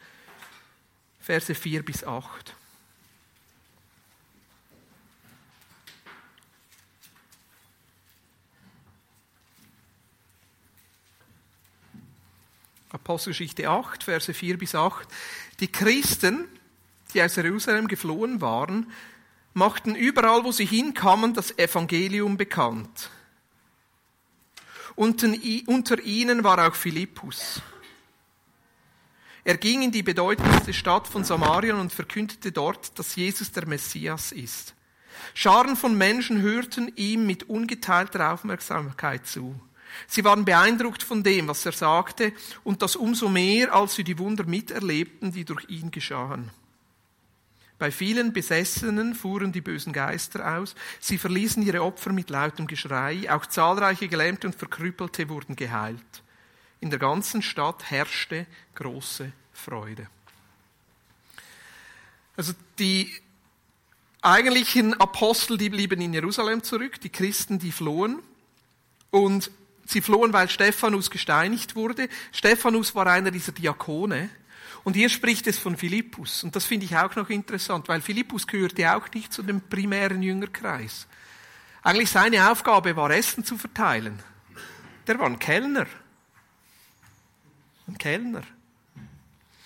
Verse 1.20 1.54
4 1.54 1.84
bis 1.84 2.04
8. 2.04 2.54
Apostelgeschichte 12.92 13.68
8, 13.68 14.04
Verse 14.04 14.34
4 14.34 14.58
bis 14.58 14.74
8. 14.74 15.08
Die 15.60 15.72
Christen, 15.72 16.46
die 17.14 17.22
aus 17.22 17.36
Jerusalem 17.36 17.88
geflohen 17.88 18.40
waren, 18.42 18.92
machten 19.54 19.94
überall, 19.94 20.44
wo 20.44 20.52
sie 20.52 20.66
hinkamen, 20.66 21.32
das 21.32 21.56
Evangelium 21.58 22.36
bekannt. 22.36 23.10
Unter 24.94 26.02
ihnen 26.02 26.44
war 26.44 26.68
auch 26.68 26.74
Philippus. 26.74 27.62
Er 29.44 29.56
ging 29.56 29.82
in 29.82 29.90
die 29.90 30.02
bedeutendste 30.02 30.72
Stadt 30.72 31.08
von 31.08 31.24
Samarien 31.24 31.76
und 31.76 31.92
verkündete 31.92 32.52
dort, 32.52 32.98
dass 32.98 33.16
Jesus 33.16 33.50
der 33.52 33.66
Messias 33.66 34.32
ist. 34.32 34.74
Scharen 35.34 35.76
von 35.76 35.96
Menschen 35.96 36.42
hörten 36.42 36.92
ihm 36.96 37.26
mit 37.26 37.44
ungeteilter 37.44 38.32
Aufmerksamkeit 38.32 39.26
zu. 39.26 39.58
Sie 40.06 40.24
waren 40.24 40.44
beeindruckt 40.44 41.02
von 41.02 41.22
dem, 41.22 41.48
was 41.48 41.64
er 41.66 41.72
sagte, 41.72 42.32
und 42.64 42.82
das 42.82 42.96
umso 42.96 43.28
mehr, 43.28 43.74
als 43.74 43.94
sie 43.94 44.04
die 44.04 44.18
Wunder 44.18 44.44
miterlebten, 44.44 45.32
die 45.32 45.44
durch 45.44 45.68
ihn 45.68 45.90
geschahen. 45.90 46.50
Bei 47.78 47.90
vielen 47.90 48.32
Besessenen 48.32 49.14
fuhren 49.14 49.50
die 49.50 49.60
bösen 49.60 49.92
Geister 49.92 50.56
aus, 50.56 50.74
sie 51.00 51.18
verließen 51.18 51.62
ihre 51.64 51.82
Opfer 51.82 52.12
mit 52.12 52.30
lautem 52.30 52.68
Geschrei, 52.68 53.28
auch 53.28 53.46
zahlreiche 53.46 54.06
Gelähmte 54.06 54.46
und 54.46 54.54
Verkrüppelte 54.54 55.28
wurden 55.28 55.56
geheilt. 55.56 56.22
In 56.80 56.90
der 56.90 56.98
ganzen 57.00 57.42
Stadt 57.42 57.90
herrschte 57.90 58.46
große 58.74 59.32
Freude. 59.52 60.06
Also 62.36 62.52
die 62.78 63.12
eigentlichen 64.20 64.94
Apostel, 64.94 65.58
die 65.58 65.68
blieben 65.68 66.00
in 66.00 66.14
Jerusalem 66.14 66.62
zurück, 66.62 67.00
die 67.00 67.10
Christen, 67.10 67.58
die 67.58 67.72
flohen. 67.72 68.20
Und 69.10 69.50
Sie 69.84 70.00
flohen, 70.00 70.32
weil 70.32 70.48
Stephanus 70.48 71.10
gesteinigt 71.10 71.74
wurde. 71.74 72.08
Stephanus 72.32 72.94
war 72.94 73.06
einer 73.06 73.30
dieser 73.30 73.52
Diakone. 73.52 74.30
Und 74.84 74.94
hier 74.94 75.08
spricht 75.08 75.46
es 75.46 75.58
von 75.58 75.76
Philippus. 75.76 76.42
Und 76.42 76.56
das 76.56 76.64
finde 76.64 76.86
ich 76.86 76.96
auch 76.96 77.14
noch 77.14 77.30
interessant, 77.30 77.88
weil 77.88 78.00
Philippus 78.00 78.46
gehörte 78.46 78.94
auch 78.94 79.08
nicht 79.12 79.32
zu 79.32 79.42
dem 79.42 79.60
primären 79.60 80.22
Jüngerkreis. 80.22 81.06
Eigentlich 81.82 82.10
seine 82.10 82.50
Aufgabe 82.50 82.96
war, 82.96 83.10
Essen 83.10 83.44
zu 83.44 83.58
verteilen. 83.58 84.20
Der 85.06 85.18
war 85.18 85.26
ein 85.26 85.38
Kellner. 85.38 85.86
Ein 87.88 87.98
Kellner. 87.98 88.42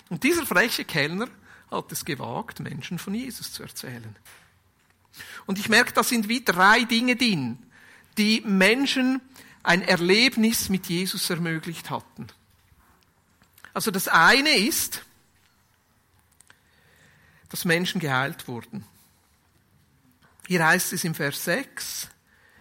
Und 0.08 0.22
dieser 0.22 0.46
freche 0.46 0.84
Kellner 0.84 1.28
hat 1.70 1.92
es 1.92 2.04
gewagt, 2.04 2.60
Menschen 2.60 2.98
von 2.98 3.14
Jesus 3.14 3.52
zu 3.52 3.62
erzählen. 3.62 4.16
Und 5.46 5.58
ich 5.58 5.68
merke, 5.68 5.92
da 5.92 6.02
sind 6.02 6.28
wie 6.28 6.44
drei 6.44 6.84
Dinge 6.84 7.16
drin, 7.16 7.58
die 8.18 8.42
Menschen 8.42 9.20
ein 9.66 9.82
Erlebnis 9.82 10.68
mit 10.68 10.86
Jesus 10.86 11.28
ermöglicht 11.28 11.90
hatten. 11.90 12.28
Also 13.74 13.90
das 13.90 14.06
eine 14.06 14.56
ist, 14.56 15.04
dass 17.48 17.64
Menschen 17.64 18.00
geheilt 18.00 18.46
wurden. 18.46 18.84
Hier 20.46 20.64
heißt 20.64 20.92
es 20.92 21.02
im 21.02 21.16
Vers 21.16 21.44
6, 21.44 22.08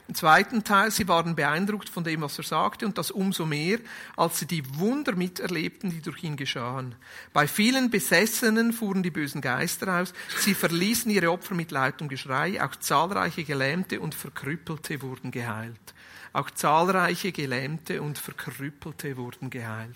im 0.08 0.16
zweiten 0.16 0.64
Teil, 0.64 0.92
sie 0.92 1.08
waren 1.08 1.36
beeindruckt 1.36 1.90
von 1.90 2.04
dem, 2.04 2.22
was 2.22 2.38
er 2.38 2.44
sagte, 2.44 2.86
und 2.86 2.98
das 2.98 3.12
umso 3.12 3.46
mehr, 3.46 3.80
als 4.16 4.40
sie 4.40 4.46
die 4.46 4.78
Wunder 4.78 5.16
miterlebten, 5.16 5.92
die 5.92 6.02
durch 6.02 6.24
ihn 6.24 6.38
geschahen. 6.38 6.96
Bei 7.34 7.48
vielen 7.48 7.90
Besessenen 7.90 8.74
fuhren 8.74 9.04
die 9.04 9.12
bösen 9.12 9.42
Geister 9.42 10.02
aus, 10.02 10.14
sie 10.40 10.54
verließen 10.54 11.12
ihre 11.12 11.32
Opfer 11.32 11.56
mit 11.56 11.72
lautem 11.72 12.08
Geschrei, 12.08 12.64
auch 12.64 12.76
zahlreiche 12.76 13.44
Gelähmte 13.44 14.00
und 14.00 14.14
Verkrüppelte 14.14 15.02
wurden 15.02 15.32
geheilt. 15.32 15.95
Auch 16.36 16.52
zahlreiche 16.52 17.32
Gelähmte 17.32 18.02
und 18.02 18.18
Verkrüppelte 18.18 19.16
wurden 19.16 19.50
geheilt. 19.50 19.96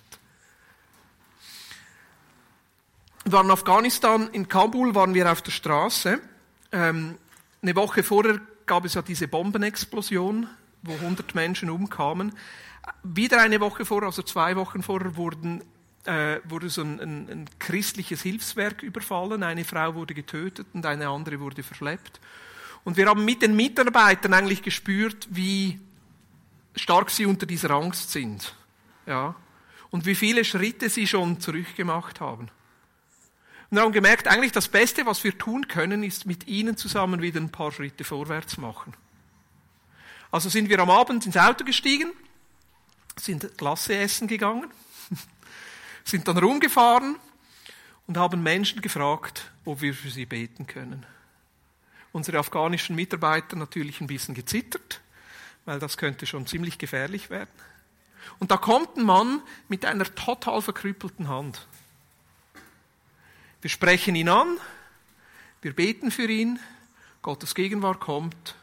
Wir 3.25 3.33
waren 3.33 3.47
in 3.47 3.51
Afghanistan, 3.51 4.29
in 4.31 4.47
Kabul 4.47 4.95
waren 4.95 5.13
wir 5.13 5.29
auf 5.29 5.41
der 5.41 5.51
Straße. 5.51 6.21
Ähm, 6.71 7.17
eine 7.61 7.75
Woche 7.75 8.03
vorher 8.03 8.39
gab 8.65 8.85
es 8.85 8.93
ja 8.93 9.01
diese 9.01 9.27
Bombenexplosion, 9.27 10.47
wo 10.81 10.93
100 10.93 11.35
Menschen 11.35 11.69
umkamen. 11.69 12.31
Wieder 13.03 13.41
eine 13.41 13.59
Woche 13.59 13.83
vorher, 13.83 14.07
also 14.07 14.21
zwei 14.21 14.55
Wochen 14.55 14.81
vorher, 14.81 15.17
wurden, 15.17 15.61
äh, 16.05 16.39
wurde 16.45 16.69
so 16.69 16.83
ein, 16.83 17.01
ein, 17.01 17.29
ein 17.29 17.49
christliches 17.59 18.21
Hilfswerk 18.21 18.81
überfallen. 18.81 19.43
Eine 19.43 19.65
Frau 19.65 19.93
wurde 19.93 20.13
getötet 20.13 20.67
und 20.71 20.85
eine 20.85 21.09
andere 21.09 21.41
wurde 21.41 21.63
verschleppt. 21.63 22.21
Und 22.85 22.95
wir 22.95 23.07
haben 23.07 23.25
mit 23.25 23.41
den 23.41 23.57
Mitarbeitern 23.57 24.33
eigentlich 24.33 24.61
gespürt, 24.61 25.27
wie 25.29 25.81
stark 26.79 27.09
sie 27.09 27.25
unter 27.25 27.45
dieser 27.45 27.71
Angst 27.71 28.11
sind. 28.11 28.55
Ja. 29.05 29.35
Und 29.91 30.05
wie 30.05 30.15
viele 30.15 30.45
Schritte 30.45 30.89
sie 30.89 31.07
schon 31.07 31.39
zurückgemacht 31.39 32.19
haben. 32.19 32.49
Und 33.69 33.77
wir 33.77 33.81
haben 33.83 33.91
gemerkt, 33.91 34.27
eigentlich 34.27 34.51
das 34.51 34.67
Beste, 34.67 35.05
was 35.05 35.23
wir 35.23 35.37
tun 35.37 35.67
können, 35.67 36.03
ist 36.03 36.25
mit 36.25 36.47
ihnen 36.47 36.75
zusammen 36.75 37.21
wieder 37.21 37.39
ein 37.39 37.51
paar 37.51 37.71
Schritte 37.71 38.03
vorwärts 38.03 38.57
machen. 38.57 38.93
Also 40.31 40.49
sind 40.49 40.69
wir 40.69 40.79
am 40.79 40.89
Abend 40.89 41.25
ins 41.25 41.37
Auto 41.37 41.63
gestiegen, 41.63 42.11
sind 43.15 43.57
Klasse 43.57 43.95
essen 43.95 44.27
gegangen, 44.27 44.71
sind 46.03 46.27
dann 46.27 46.37
rumgefahren 46.37 47.15
und 48.07 48.17
haben 48.17 48.41
Menschen 48.41 48.81
gefragt, 48.81 49.51
ob 49.65 49.81
wir 49.81 49.93
für 49.93 50.09
sie 50.09 50.25
beten 50.25 50.65
können. 50.67 51.05
Unsere 52.11 52.39
afghanischen 52.39 52.95
Mitarbeiter 52.95 53.55
natürlich 53.55 54.01
ein 54.01 54.07
bisschen 54.07 54.33
gezittert, 54.33 55.01
weil 55.69 55.77
das 55.77 55.97
könnte 55.97 56.25
schon 56.25 56.47
ziemlich 56.47 56.79
gefährlich 56.79 57.29
werden. 57.29 57.51
Und 58.39 58.49
da 58.49 58.57
kommt 58.57 58.97
ein 58.97 59.03
Mann 59.05 59.39
mit 59.67 59.85
einer 59.85 60.03
total 60.15 60.63
verkrüppelten 60.63 61.27
Hand. 61.27 61.67
Wir 63.61 63.69
sprechen 63.69 64.15
ihn 64.15 64.29
an, 64.29 64.57
wir 65.61 65.75
beten 65.75 66.09
für 66.09 66.25
ihn, 66.25 66.59
Gottes 67.21 67.53
Gegenwart 67.53 67.99
kommt 67.99 68.55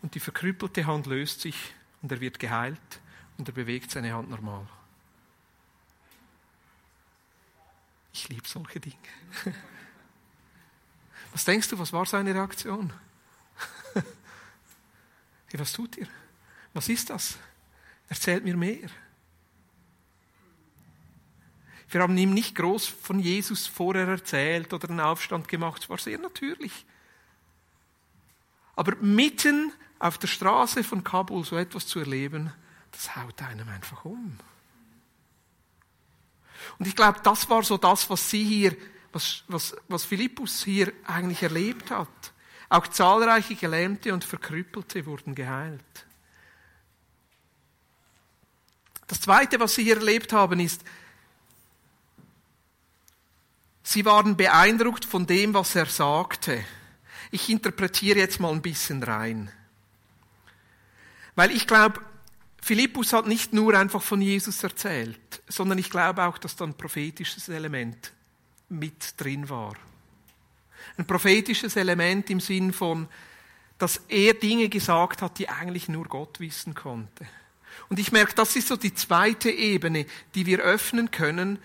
und 0.00 0.14
die 0.14 0.20
verkrüppelte 0.20 0.86
Hand 0.86 1.06
löst 1.06 1.40
sich 1.40 1.74
und 2.02 2.12
er 2.12 2.20
wird 2.20 2.38
geheilt 2.38 2.78
und 3.36 3.48
er 3.48 3.54
bewegt 3.54 3.90
seine 3.90 4.14
Hand 4.14 4.30
normal. 4.30 4.64
Ich 8.12 8.28
liebe 8.28 8.46
solche 8.46 8.78
Dinge. 8.78 8.94
Was 11.32 11.44
denkst 11.44 11.68
du, 11.68 11.80
was 11.80 11.92
war 11.92 12.06
seine 12.06 12.32
Reaktion? 12.32 12.92
Hey, 15.52 15.60
was 15.60 15.72
tut 15.72 15.96
ihr? 15.98 16.08
Was 16.72 16.88
ist 16.88 17.10
das? 17.10 17.38
Erzählt 18.08 18.44
mir 18.44 18.56
mehr. 18.56 18.88
Wir 21.90 22.00
haben 22.00 22.16
ihm 22.16 22.32
nicht 22.32 22.54
groß 22.54 22.86
von 22.86 23.18
Jesus 23.18 23.66
vorher 23.66 24.08
erzählt 24.08 24.72
oder 24.72 24.88
einen 24.88 25.00
Aufstand 25.00 25.46
gemacht. 25.48 25.82
Es 25.82 25.90
war 25.90 25.98
sehr 25.98 26.18
natürlich. 26.18 26.86
Aber 28.76 28.96
mitten 28.96 29.72
auf 29.98 30.16
der 30.16 30.28
Straße 30.28 30.82
von 30.84 31.04
Kabul 31.04 31.44
so 31.44 31.56
etwas 31.58 31.86
zu 31.86 31.98
erleben, 31.98 32.50
das 32.90 33.14
haut 33.14 33.42
einem 33.42 33.68
einfach 33.68 34.06
um. 34.06 34.38
Und 36.78 36.86
ich 36.86 36.96
glaube, 36.96 37.20
das 37.22 37.50
war 37.50 37.62
so 37.62 37.76
das, 37.76 38.08
was 38.08 38.30
sie 38.30 38.44
hier, 38.44 38.74
was, 39.12 39.44
was, 39.48 39.76
was 39.88 40.04
Philippus 40.06 40.64
hier 40.64 40.92
eigentlich 41.04 41.42
erlebt 41.42 41.90
hat. 41.90 42.31
Auch 42.72 42.88
zahlreiche 42.88 43.54
Gelähmte 43.54 44.14
und 44.14 44.24
Verkrüppelte 44.24 45.04
wurden 45.04 45.34
geheilt. 45.34 46.06
Das 49.06 49.20
Zweite, 49.20 49.60
was 49.60 49.74
sie 49.74 49.84
hier 49.84 49.98
erlebt 49.98 50.32
haben, 50.32 50.58
ist, 50.58 50.82
sie 53.82 54.06
waren 54.06 54.38
beeindruckt 54.38 55.04
von 55.04 55.26
dem, 55.26 55.52
was 55.52 55.74
er 55.74 55.84
sagte. 55.84 56.64
Ich 57.30 57.50
interpretiere 57.50 58.20
jetzt 58.20 58.40
mal 58.40 58.52
ein 58.52 58.62
bisschen 58.62 59.02
rein. 59.02 59.52
Weil 61.34 61.50
ich 61.50 61.66
glaube, 61.66 62.00
Philippus 62.62 63.12
hat 63.12 63.26
nicht 63.26 63.52
nur 63.52 63.74
einfach 63.74 64.02
von 64.02 64.22
Jesus 64.22 64.64
erzählt, 64.64 65.42
sondern 65.46 65.76
ich 65.76 65.90
glaube 65.90 66.24
auch, 66.24 66.38
dass 66.38 66.56
da 66.56 66.64
ein 66.64 66.78
prophetisches 66.78 67.50
Element 67.50 68.12
mit 68.70 69.20
drin 69.20 69.50
war. 69.50 69.74
Ein 70.96 71.06
prophetisches 71.06 71.76
Element 71.76 72.30
im 72.30 72.40
Sinn 72.40 72.72
von, 72.72 73.08
dass 73.78 74.02
er 74.08 74.34
Dinge 74.34 74.68
gesagt 74.68 75.22
hat, 75.22 75.38
die 75.38 75.48
eigentlich 75.48 75.88
nur 75.88 76.04
Gott 76.04 76.40
wissen 76.40 76.74
konnte. 76.74 77.26
Und 77.88 77.98
ich 77.98 78.12
merke, 78.12 78.34
das 78.34 78.54
ist 78.56 78.68
so 78.68 78.76
die 78.76 78.94
zweite 78.94 79.50
Ebene, 79.50 80.06
die 80.34 80.46
wir 80.46 80.60
öffnen 80.60 81.10
können, 81.10 81.58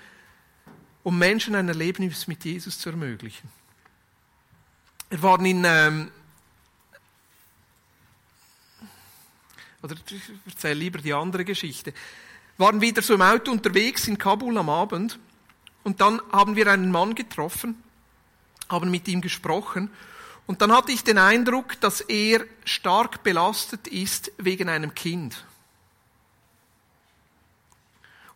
um 1.04 1.18
Menschen 1.18 1.56
ein 1.56 1.68
Erlebnis 1.68 2.28
mit 2.28 2.44
Jesus 2.44 2.80
zu 2.80 2.90
ermöglichen. 2.90 3.50
Wir 5.10 5.22
waren 5.22 5.46
in 5.46 5.64
ähm, 5.66 6.12
Oder 9.82 9.96
ich 10.10 10.22
erzähle 10.46 10.74
lieber 10.74 11.00
die 11.00 11.14
andere 11.14 11.46
Geschichte. 11.46 11.94
Waren 12.58 12.82
wieder 12.82 13.02
so 13.02 13.14
im 13.14 13.22
Auto 13.22 13.52
unterwegs 13.52 14.08
in 14.08 14.18
Kabul 14.18 14.58
am 14.58 14.70
Abend 14.70 15.20
und 15.84 16.02
dann 16.02 16.22
haben 16.32 16.56
wir 16.56 16.68
einen 16.68 16.92
Mann 16.92 17.16
getroffen, 17.16 17.82
haben 18.70 18.92
mit 18.92 19.08
ihm 19.08 19.22
gesprochen 19.22 19.90
und 20.48 20.62
dann 20.62 20.72
hatte 20.72 20.94
ich 20.94 21.04
den 21.04 21.18
Eindruck, 21.18 21.80
dass 21.82 22.02
er 22.02 22.46
stark 22.64 23.22
belastet 23.22 23.88
ist 23.88 24.32
wegen 24.38 24.70
einem 24.70 24.96
Kind. 24.96 25.46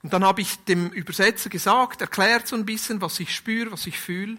Und 0.03 0.13
dann 0.13 0.25
habe 0.25 0.41
ich 0.41 0.57
dem 0.65 0.89
Übersetzer 0.89 1.49
gesagt, 1.49 2.01
erklärt 2.01 2.47
so 2.47 2.55
ein 2.55 2.65
bisschen, 2.65 3.01
was 3.01 3.19
ich 3.19 3.33
spüre, 3.33 3.71
was 3.71 3.87
ich 3.87 3.99
fühle. 3.99 4.37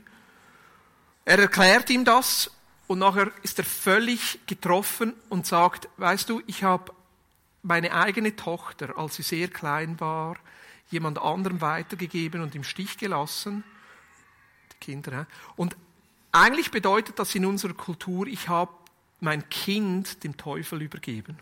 Er 1.25 1.39
erklärt 1.39 1.89
ihm 1.89 2.05
das 2.05 2.51
und 2.89 2.99
nachher 2.99 3.31
ist 3.43 3.59
er 3.59 3.65
völlig 3.65 4.41
getroffen 4.47 5.15
und 5.29 5.47
sagt, 5.47 5.89
weißt 5.97 6.29
du, 6.29 6.43
ich 6.47 6.65
habe 6.65 6.93
meine 7.63 7.95
eigene 7.95 8.35
Tochter, 8.37 8.99
als 8.99 9.17
sie 9.17 9.23
sehr 9.23 9.49
klein 9.49 9.99
war, 10.01 10.37
jemand 10.91 11.19
anderem 11.23 11.61
weitergegeben 11.61 12.43
und 12.43 12.55
im 12.55 12.65
Stich 12.65 12.99
gelassen. 12.99 13.65
Kinder. 14.83 15.27
Und 15.57 15.77
eigentlich 16.33 16.71
bedeutet 16.71 17.19
das 17.19 17.35
in 17.35 17.47
unserer 17.47 17.75
Kultur, 17.75 18.27
ich 18.27 18.49
habe 18.49 18.73
mein 19.21 19.49
Kind 19.49 20.25
dem 20.25 20.37
Teufel 20.37 20.83
übergeben. 20.83 21.39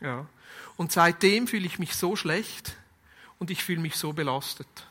Ja. 0.00 0.26
Und 0.76 0.92
seitdem 0.92 1.48
fühle 1.48 1.66
ich 1.66 1.78
mich 1.78 1.94
so 1.94 2.14
schlecht 2.14 2.76
und 3.38 3.50
ich 3.50 3.64
fühle 3.64 3.80
mich 3.80 3.96
so 3.96 4.12
belastet. 4.12 4.86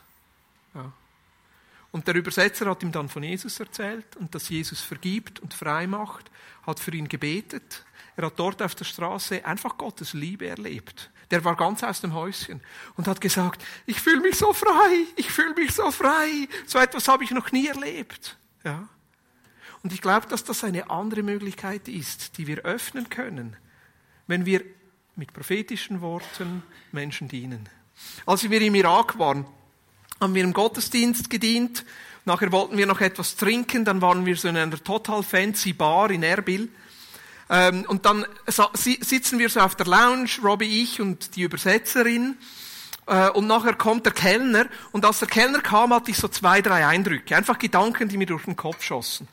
Ja. 0.74 0.92
Und 1.92 2.08
der 2.08 2.16
Übersetzer 2.16 2.66
hat 2.66 2.82
ihm 2.82 2.92
dann 2.92 3.08
von 3.08 3.22
Jesus 3.22 3.60
erzählt 3.60 4.16
und 4.16 4.34
dass 4.34 4.50
Jesus 4.50 4.82
vergibt 4.82 5.40
und 5.40 5.54
frei 5.54 5.86
macht, 5.86 6.32
hat 6.66 6.80
für 6.80 6.92
ihn 6.96 7.08
gebetet. 7.08 7.86
Er 8.16 8.26
hat 8.26 8.40
dort 8.40 8.64
auf 8.64 8.74
der 8.74 8.86
Straße 8.86 9.46
einfach 9.46 9.78
Gottes 9.78 10.14
Liebe 10.14 10.48
erlebt. 10.48 11.12
Der 11.34 11.44
war 11.44 11.56
ganz 11.56 11.82
aus 11.82 12.00
dem 12.00 12.14
Häuschen 12.14 12.62
und 12.96 13.08
hat 13.08 13.20
gesagt, 13.20 13.60
ich 13.88 14.00
fühle 14.00 14.22
mich 14.22 14.36
so 14.36 14.54
frei, 14.54 15.08
ich 15.16 15.32
fühle 15.32 15.56
mich 15.56 15.72
so 15.72 15.90
frei. 15.90 16.48
So 16.68 16.78
etwas 16.78 17.08
habe 17.08 17.24
ich 17.24 17.32
noch 17.32 17.52
nie 17.52 17.66
erlebt. 17.66 18.38
Ja. 18.64 18.88
Und 19.82 19.92
ich 19.94 20.00
glaube, 20.00 20.28
dass 20.28 20.44
das 20.44 20.64
eine 20.64 20.92
andere 20.92 21.24
Möglichkeit 21.24 21.88
ist, 21.88 22.38
die 22.38 22.46
wir 22.46 22.60
öffnen 22.60 23.10
können, 23.10 23.56
wenn 24.28 24.46
wir 24.46 24.62
mit 25.16 25.34
prophetischen 25.34 26.02
Worten 26.02 26.62
Menschen 26.92 27.30
dienen. 27.30 27.68
Als 28.28 28.48
wir 28.48 28.62
im 28.62 28.76
Irak 28.76 29.18
waren, 29.18 29.48
haben 30.22 30.36
wir 30.36 30.44
im 30.44 30.54
Gottesdienst 30.54 31.32
gedient. 31.32 31.84
Nachher 32.26 32.52
wollten 32.52 32.78
wir 32.78 32.86
noch 32.86 33.02
etwas 33.02 33.38
trinken. 33.38 33.86
Dann 33.86 34.04
waren 34.04 34.28
wir 34.28 34.38
so 34.38 34.50
in 34.50 34.58
einer 34.58 34.84
total 34.84 35.24
fancy 35.24 35.74
Bar 35.74 36.12
in 36.12 36.22
Erbil. 36.22 36.70
Ähm, 37.50 37.86
und 37.88 38.06
dann 38.06 38.26
sitzen 38.48 39.40
wir 39.40 39.50
so 39.50 39.60
auf 39.60 39.76
der 39.76 39.86
Lounge, 39.86 40.30
Robbie, 40.44 40.84
ich 40.84 41.02
und 41.02 41.36
die 41.36 41.42
Übersetzerin. 41.42 42.38
Äh, 43.06 43.30
und 43.30 43.48
nachher 43.48 43.76
kommt 43.76 44.06
der 44.06 44.14
Kellner. 44.14 44.66
Und 44.92 45.06
als 45.06 45.20
der 45.20 45.28
Kellner 45.28 45.62
kam, 45.62 45.94
hatte 45.94 46.12
ich 46.12 46.18
so 46.18 46.28
zwei, 46.28 46.62
drei 46.62 46.88
Eindrücke. 46.88 47.36
Einfach 47.36 47.60
Gedanken, 47.60 48.10
die 48.10 48.18
mir 48.18 48.26
durch 48.28 48.46
den 48.46 48.56
Kopf 48.56 48.84
schossen. 48.84 49.28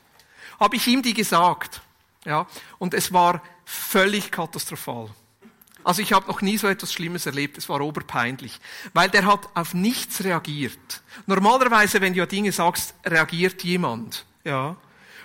Habe 0.59 0.75
ich 0.75 0.87
ihm 0.87 1.01
die 1.01 1.13
gesagt. 1.13 1.81
Ja. 2.25 2.47
Und 2.77 2.93
es 2.93 3.13
war 3.13 3.41
völlig 3.65 4.31
katastrophal. 4.31 5.09
Also 5.83 6.03
ich 6.03 6.13
habe 6.13 6.27
noch 6.27 6.41
nie 6.41 6.57
so 6.57 6.67
etwas 6.67 6.93
Schlimmes 6.93 7.25
erlebt, 7.25 7.57
es 7.57 7.67
war 7.67 7.81
oberpeinlich, 7.81 8.59
weil 8.93 9.09
der 9.09 9.25
hat 9.25 9.49
auf 9.55 9.73
nichts 9.73 10.23
reagiert. 10.23 11.01
Normalerweise, 11.25 12.01
wenn 12.01 12.13
du 12.13 12.19
ja 12.19 12.27
Dinge 12.27 12.51
sagst, 12.51 12.93
reagiert 13.03 13.63
jemand, 13.63 14.25
ja 14.43 14.75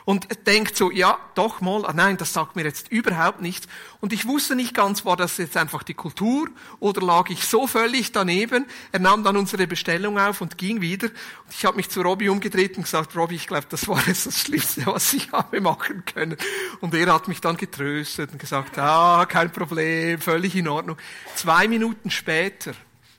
und 0.06 0.46
denkt 0.46 0.76
so, 0.76 0.92
ja, 0.92 1.18
doch 1.34 1.60
mal, 1.60 1.84
ah, 1.84 1.92
nein, 1.92 2.16
das 2.16 2.32
sagt 2.32 2.54
mir 2.54 2.62
jetzt 2.62 2.92
überhaupt 2.92 3.42
nichts. 3.42 3.66
Und 4.00 4.12
ich 4.12 4.24
wusste 4.24 4.54
nicht 4.54 4.72
ganz, 4.72 5.04
war 5.04 5.16
das 5.16 5.36
jetzt 5.36 5.56
einfach 5.56 5.82
die 5.82 5.94
Kultur 5.94 6.48
oder 6.78 7.04
lag 7.04 7.28
ich 7.28 7.44
so 7.44 7.66
völlig 7.66 8.12
daneben. 8.12 8.66
Er 8.92 9.00
nahm 9.00 9.24
dann 9.24 9.36
unsere 9.36 9.66
Bestellung 9.66 10.16
auf 10.16 10.40
und 10.40 10.58
ging 10.58 10.80
wieder. 10.80 11.08
Und 11.08 11.50
ich 11.50 11.64
habe 11.64 11.76
mich 11.76 11.90
zu 11.90 12.02
Robby 12.02 12.28
umgedreht 12.28 12.76
und 12.76 12.84
gesagt, 12.84 13.16
Robby, 13.16 13.34
ich 13.34 13.48
glaube, 13.48 13.66
das 13.68 13.88
war 13.88 14.00
jetzt 14.06 14.26
das 14.26 14.38
Schlimmste, 14.38 14.86
was 14.86 15.12
ich 15.12 15.32
habe 15.32 15.60
machen 15.60 16.04
können. 16.04 16.36
Und 16.80 16.94
er 16.94 17.12
hat 17.12 17.26
mich 17.26 17.40
dann 17.40 17.56
getröstet 17.56 18.30
und 18.30 18.38
gesagt, 18.38 18.78
ah, 18.78 19.26
kein 19.26 19.50
Problem, 19.50 20.20
völlig 20.20 20.54
in 20.54 20.68
Ordnung. 20.68 20.98
Zwei 21.34 21.66
Minuten 21.66 22.12
später 22.12 22.74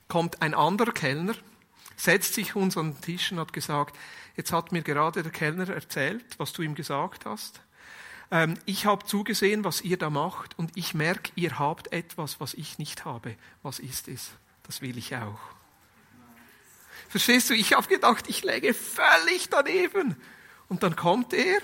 kommt 0.08 0.41
ein 0.41 0.54
anderer 0.54 0.93
Kellner, 0.93 1.34
setzt 1.97 2.34
sich 2.34 2.56
uns 2.56 2.78
an 2.78 2.93
den 2.93 3.02
Tisch 3.02 3.34
und 3.34 3.39
hat 3.39 3.52
gesagt, 3.52 3.93
Jetzt 4.38 4.54
hat 4.54 4.71
mir 4.71 4.84
gerade 4.84 5.23
der 5.23 5.32
Kellner 5.32 5.67
erzählt, 5.67 6.26
was 6.38 6.54
du 6.54 6.62
ihm 6.62 6.76
gesagt 6.76 7.26
hast. 7.26 7.60
Ähm, 8.30 8.54
ich 8.65 8.86
habe 8.86 9.06
zugesehen, 9.06 9.63
was 9.63 9.82
ihr 9.82 9.97
da 9.97 10.10
macht 10.10 10.58
und 10.58 10.71
ich 10.76 10.93
merke, 10.93 11.32
ihr 11.36 11.60
habt 11.60 11.91
etwas, 11.91 12.39
was 12.39 12.54
ich 12.54 12.78
nicht 12.78 13.04
habe. 13.04 13.36
Was 13.63 13.80
ist 13.80 14.08
es? 14.08 14.30
Das 14.63 14.82
will 14.82 14.97
ich 14.97 15.15
auch. 15.15 15.39
Verstehst 17.10 17.50
du? 17.50 17.54
Ich 17.54 17.73
habe 17.73 17.88
gedacht, 17.88 18.26
ich 18.28 18.43
läge 18.43 18.73
völlig 18.73 19.50
daneben. 19.50 20.15
Und 20.69 20.84
dann 20.84 20.95
kommt 20.95 21.34
er, 21.34 21.60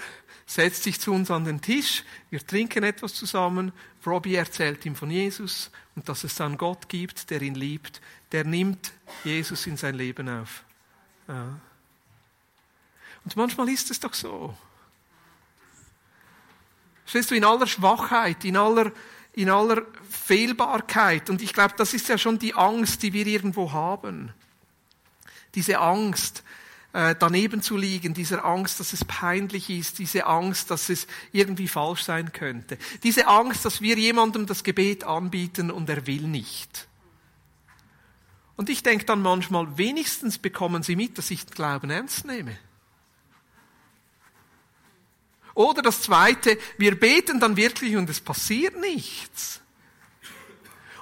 setzt 0.45 0.83
sich 0.83 0.99
zu 0.99 1.11
uns 1.13 1.29
an 1.29 1.43
den 1.43 1.61
Tisch, 1.61 2.03
wir 2.29 2.45
trinken 2.45 2.83
etwas 2.83 3.13
zusammen. 3.13 3.73
Robbie 4.05 4.35
erzählt 4.35 4.85
ihm 4.85 4.95
von 4.95 5.11
Jesus 5.11 5.69
und 5.95 6.09
dass 6.09 6.23
es 6.23 6.35
dann 6.35 6.57
Gott 6.57 6.89
gibt, 6.89 7.29
der 7.29 7.41
ihn 7.41 7.55
liebt. 7.55 8.01
Der 8.31 8.45
nimmt 8.45 8.93
Jesus 9.25 9.67
in 9.67 9.77
sein 9.77 9.95
Leben 9.95 10.29
auf. 10.29 10.63
Ja. 11.27 11.59
Und 13.23 13.35
manchmal 13.35 13.69
ist 13.69 13.89
es 13.91 13.99
doch 13.99 14.13
so. 14.13 14.55
Stehst 17.05 17.31
du 17.31 17.35
in 17.35 17.45
aller 17.45 17.67
Schwachheit, 17.67 18.43
in 18.45 18.57
aller, 18.57 18.91
in 19.33 19.49
aller 19.49 19.83
Fehlbarkeit. 20.09 21.29
Und 21.29 21.41
ich 21.41 21.53
glaube, 21.53 21.73
das 21.77 21.93
ist 21.93 22.07
ja 22.09 22.17
schon 22.17 22.39
die 22.39 22.53
Angst, 22.53 23.03
die 23.03 23.13
wir 23.13 23.27
irgendwo 23.27 23.71
haben. 23.71 24.31
Diese 25.55 25.79
Angst, 25.79 26.43
äh, 26.93 27.15
daneben 27.17 27.61
zu 27.61 27.75
liegen, 27.75 28.13
dieser 28.13 28.45
Angst, 28.45 28.79
dass 28.79 28.93
es 28.93 29.03
peinlich 29.05 29.69
ist, 29.69 29.99
diese 29.99 30.25
Angst, 30.25 30.71
dass 30.71 30.89
es 30.89 31.07
irgendwie 31.31 31.67
falsch 31.67 32.03
sein 32.03 32.31
könnte, 32.31 32.77
diese 33.03 33.27
Angst, 33.27 33.65
dass 33.65 33.81
wir 33.81 33.97
jemandem 33.97 34.45
das 34.45 34.63
Gebet 34.63 35.03
anbieten 35.03 35.71
und 35.71 35.89
er 35.89 36.05
will 36.07 36.21
nicht. 36.21 36.87
Und 38.55 38.69
ich 38.69 38.83
denke 38.83 39.05
dann 39.05 39.21
manchmal, 39.21 39.77
wenigstens 39.77 40.37
bekommen 40.37 40.83
sie 40.83 40.95
mit, 40.95 41.17
dass 41.17 41.31
ich 41.31 41.45
den 41.45 41.55
Glauben 41.55 41.89
ernst 41.89 42.25
nehme. 42.25 42.57
Oder 45.53 45.81
das 45.81 46.01
Zweite, 46.01 46.57
wir 46.77 46.99
beten 46.99 47.39
dann 47.39 47.57
wirklich 47.57 47.95
und 47.95 48.09
es 48.09 48.19
passiert 48.19 48.79
nichts. 48.79 49.61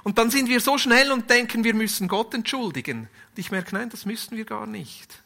Und 0.02 0.18
dann 0.18 0.30
sind 0.30 0.48
wir 0.48 0.60
so 0.60 0.78
schnell 0.78 1.12
und 1.12 1.30
denken, 1.30 1.64
wir 1.64 1.74
müssen 1.74 2.08
Gott 2.08 2.34
entschuldigen. 2.34 3.08
Und 3.30 3.38
ich 3.38 3.50
merke, 3.50 3.74
nein, 3.74 3.88
das 3.88 4.04
müssen 4.04 4.36
wir 4.36 4.44
gar 4.44 4.66
nicht. 4.66 5.22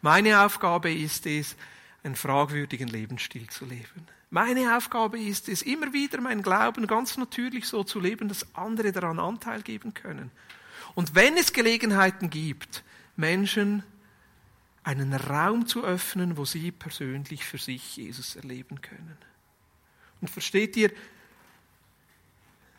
Meine 0.00 0.40
Aufgabe 0.44 0.92
ist 0.92 1.26
es, 1.26 1.56
einen 2.04 2.14
fragwürdigen 2.14 2.88
Lebensstil 2.88 3.48
zu 3.48 3.64
leben. 3.64 4.06
Meine 4.30 4.76
Aufgabe 4.76 5.18
ist 5.20 5.48
es, 5.48 5.62
immer 5.62 5.92
wieder 5.92 6.20
meinen 6.20 6.42
Glauben 6.42 6.86
ganz 6.86 7.16
natürlich 7.16 7.66
so 7.66 7.84
zu 7.84 8.00
leben, 8.00 8.28
dass 8.28 8.54
andere 8.54 8.92
daran 8.92 9.18
Anteil 9.18 9.62
geben 9.62 9.92
können. 9.94 10.30
Und 10.94 11.14
wenn 11.14 11.36
es 11.36 11.52
Gelegenheiten 11.52 12.30
gibt, 12.30 12.84
Menschen 13.16 13.82
einen 14.86 15.14
Raum 15.14 15.66
zu 15.66 15.82
öffnen, 15.84 16.36
wo 16.36 16.44
sie 16.44 16.70
persönlich 16.70 17.44
für 17.44 17.58
sich 17.58 17.96
Jesus 17.96 18.36
erleben 18.36 18.80
können. 18.80 19.18
Und 20.20 20.30
versteht 20.30 20.76
ihr, 20.76 20.92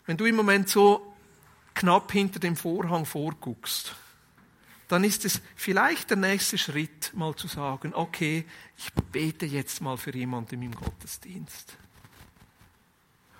wenn 0.06 0.16
du 0.16 0.24
im 0.24 0.38
Moment 0.38 0.70
so 0.70 1.14
knapp 1.74 2.14
hinter 2.14 2.40
dem 2.40 2.56
Vorhang 2.56 3.06
vorguckst, 3.06 3.94
dann 4.88 5.04
ist 5.04 5.26
es 5.26 5.42
vielleicht 5.58 6.10
der 6.10 6.16
nächste 6.16 6.58
Schritt, 6.58 7.12
mal 7.14 7.36
zu 7.36 7.50
sagen, 7.50 7.94
okay, 7.94 8.46
ich 8.78 8.94
bete 9.12 9.46
jetzt 9.46 9.82
mal 9.82 9.98
für 9.98 10.16
jemanden 10.16 10.62
im 10.62 10.74
Gottesdienst. 10.74 11.76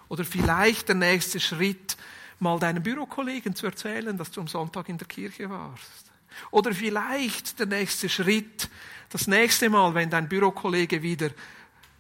Oder 0.10 0.26
vielleicht 0.26 0.90
der 0.90 0.96
nächste 0.96 1.40
Schritt, 1.40 1.96
mal 2.40 2.60
deinem 2.60 2.84
Bürokollegen 2.84 3.56
zu 3.56 3.66
erzählen, 3.66 4.18
dass 4.18 4.30
du 4.30 4.42
am 4.42 4.50
Sonntag 4.50 4.90
in 4.90 4.98
der 4.98 5.08
Kirche 5.08 5.50
warst. 5.50 6.07
Oder 6.52 6.74
vielleicht 6.74 7.60
der 7.60 7.68
nächste 7.68 8.10
Schritt, 8.10 8.70
das 9.10 9.28
nächste 9.28 9.70
Mal, 9.70 9.94
wenn 9.94 10.10
dein 10.10 10.28
Bürokollege 10.28 11.02
wieder 11.02 11.30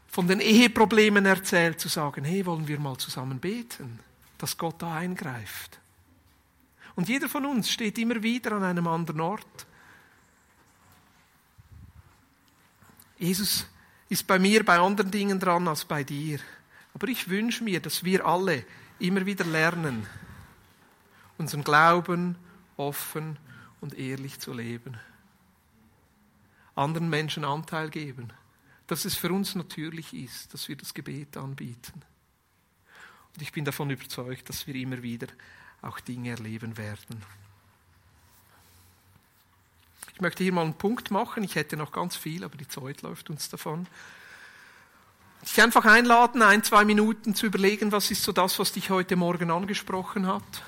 von 0.07 0.27
den 0.27 0.39
Eheproblemen 0.39 1.25
erzählt, 1.25 1.79
zu 1.79 1.89
sagen, 1.89 2.23
hey, 2.23 2.45
wollen 2.45 2.67
wir 2.67 2.79
mal 2.79 2.97
zusammen 2.97 3.39
beten, 3.39 3.99
dass 4.37 4.57
Gott 4.57 4.81
da 4.81 4.95
eingreift. 4.95 5.79
Und 6.95 7.09
jeder 7.09 7.29
von 7.29 7.45
uns 7.45 7.69
steht 7.69 7.97
immer 7.99 8.23
wieder 8.23 8.53
an 8.53 8.63
einem 8.63 8.87
anderen 8.87 9.21
Ort. 9.21 9.67
Jesus 13.19 13.67
ist 14.09 14.25
bei 14.25 14.39
mir 14.39 14.65
bei 14.65 14.79
anderen 14.79 15.11
Dingen 15.11 15.39
dran 15.39 15.67
als 15.67 15.85
bei 15.85 16.03
dir. 16.03 16.39
Aber 16.93 17.07
ich 17.07 17.29
wünsche 17.29 17.63
mir, 17.63 17.79
dass 17.79 18.03
wir 18.03 18.25
alle 18.25 18.65
immer 18.99 19.25
wieder 19.25 19.45
lernen, 19.45 20.07
unseren 21.37 21.63
Glauben 21.63 22.35
offen 22.77 23.37
und 23.81 23.97
ehrlich 23.97 24.39
zu 24.39 24.53
leben. 24.53 24.97
Anderen 26.75 27.09
Menschen 27.09 27.45
Anteil 27.45 27.89
geben. 27.89 28.31
Dass 28.87 29.05
es 29.05 29.15
für 29.15 29.31
uns 29.31 29.55
natürlich 29.55 30.13
ist, 30.13 30.53
dass 30.53 30.69
wir 30.69 30.77
das 30.77 30.93
Gebet 30.93 31.35
anbieten. 31.35 32.01
Und 33.35 33.41
ich 33.41 33.51
bin 33.51 33.65
davon 33.65 33.89
überzeugt, 33.89 34.49
dass 34.49 34.65
wir 34.65 34.75
immer 34.75 35.03
wieder 35.03 35.27
auch 35.81 35.99
Dinge 35.99 36.31
erleben 36.31 36.77
werden. 36.77 37.21
Ich 40.13 40.21
möchte 40.21 40.43
hier 40.43 40.53
mal 40.53 40.63
einen 40.63 40.73
Punkt 40.73 41.11
machen. 41.11 41.43
Ich 41.43 41.55
hätte 41.55 41.77
noch 41.77 41.91
ganz 41.91 42.15
viel, 42.15 42.43
aber 42.43 42.57
die 42.57 42.67
Zeit 42.67 43.03
läuft 43.03 43.29
uns 43.29 43.49
davon. 43.49 43.85
Dich 45.43 45.61
einfach 45.61 45.85
einladen, 45.85 46.41
ein, 46.41 46.63
zwei 46.63 46.85
Minuten 46.85 47.35
zu 47.35 47.45
überlegen, 47.45 47.91
was 47.91 48.09
ist 48.09 48.23
so 48.23 48.31
das, 48.31 48.57
was 48.57 48.71
dich 48.71 48.89
heute 48.89 49.15
Morgen 49.15 49.51
angesprochen 49.51 50.25
hat. 50.25 50.63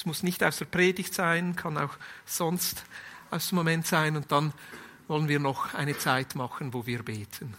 Es 0.00 0.06
muss 0.06 0.22
nicht 0.22 0.42
aus 0.42 0.56
der 0.56 0.64
Predigt 0.64 1.12
sein, 1.12 1.56
kann 1.56 1.76
auch 1.76 1.92
sonst 2.24 2.84
aus 3.30 3.50
dem 3.50 3.56
Moment 3.56 3.86
sein. 3.86 4.16
Und 4.16 4.32
dann 4.32 4.54
wollen 5.08 5.28
wir 5.28 5.38
noch 5.38 5.74
eine 5.74 5.98
Zeit 5.98 6.34
machen, 6.34 6.72
wo 6.72 6.86
wir 6.86 7.02
beten. 7.02 7.52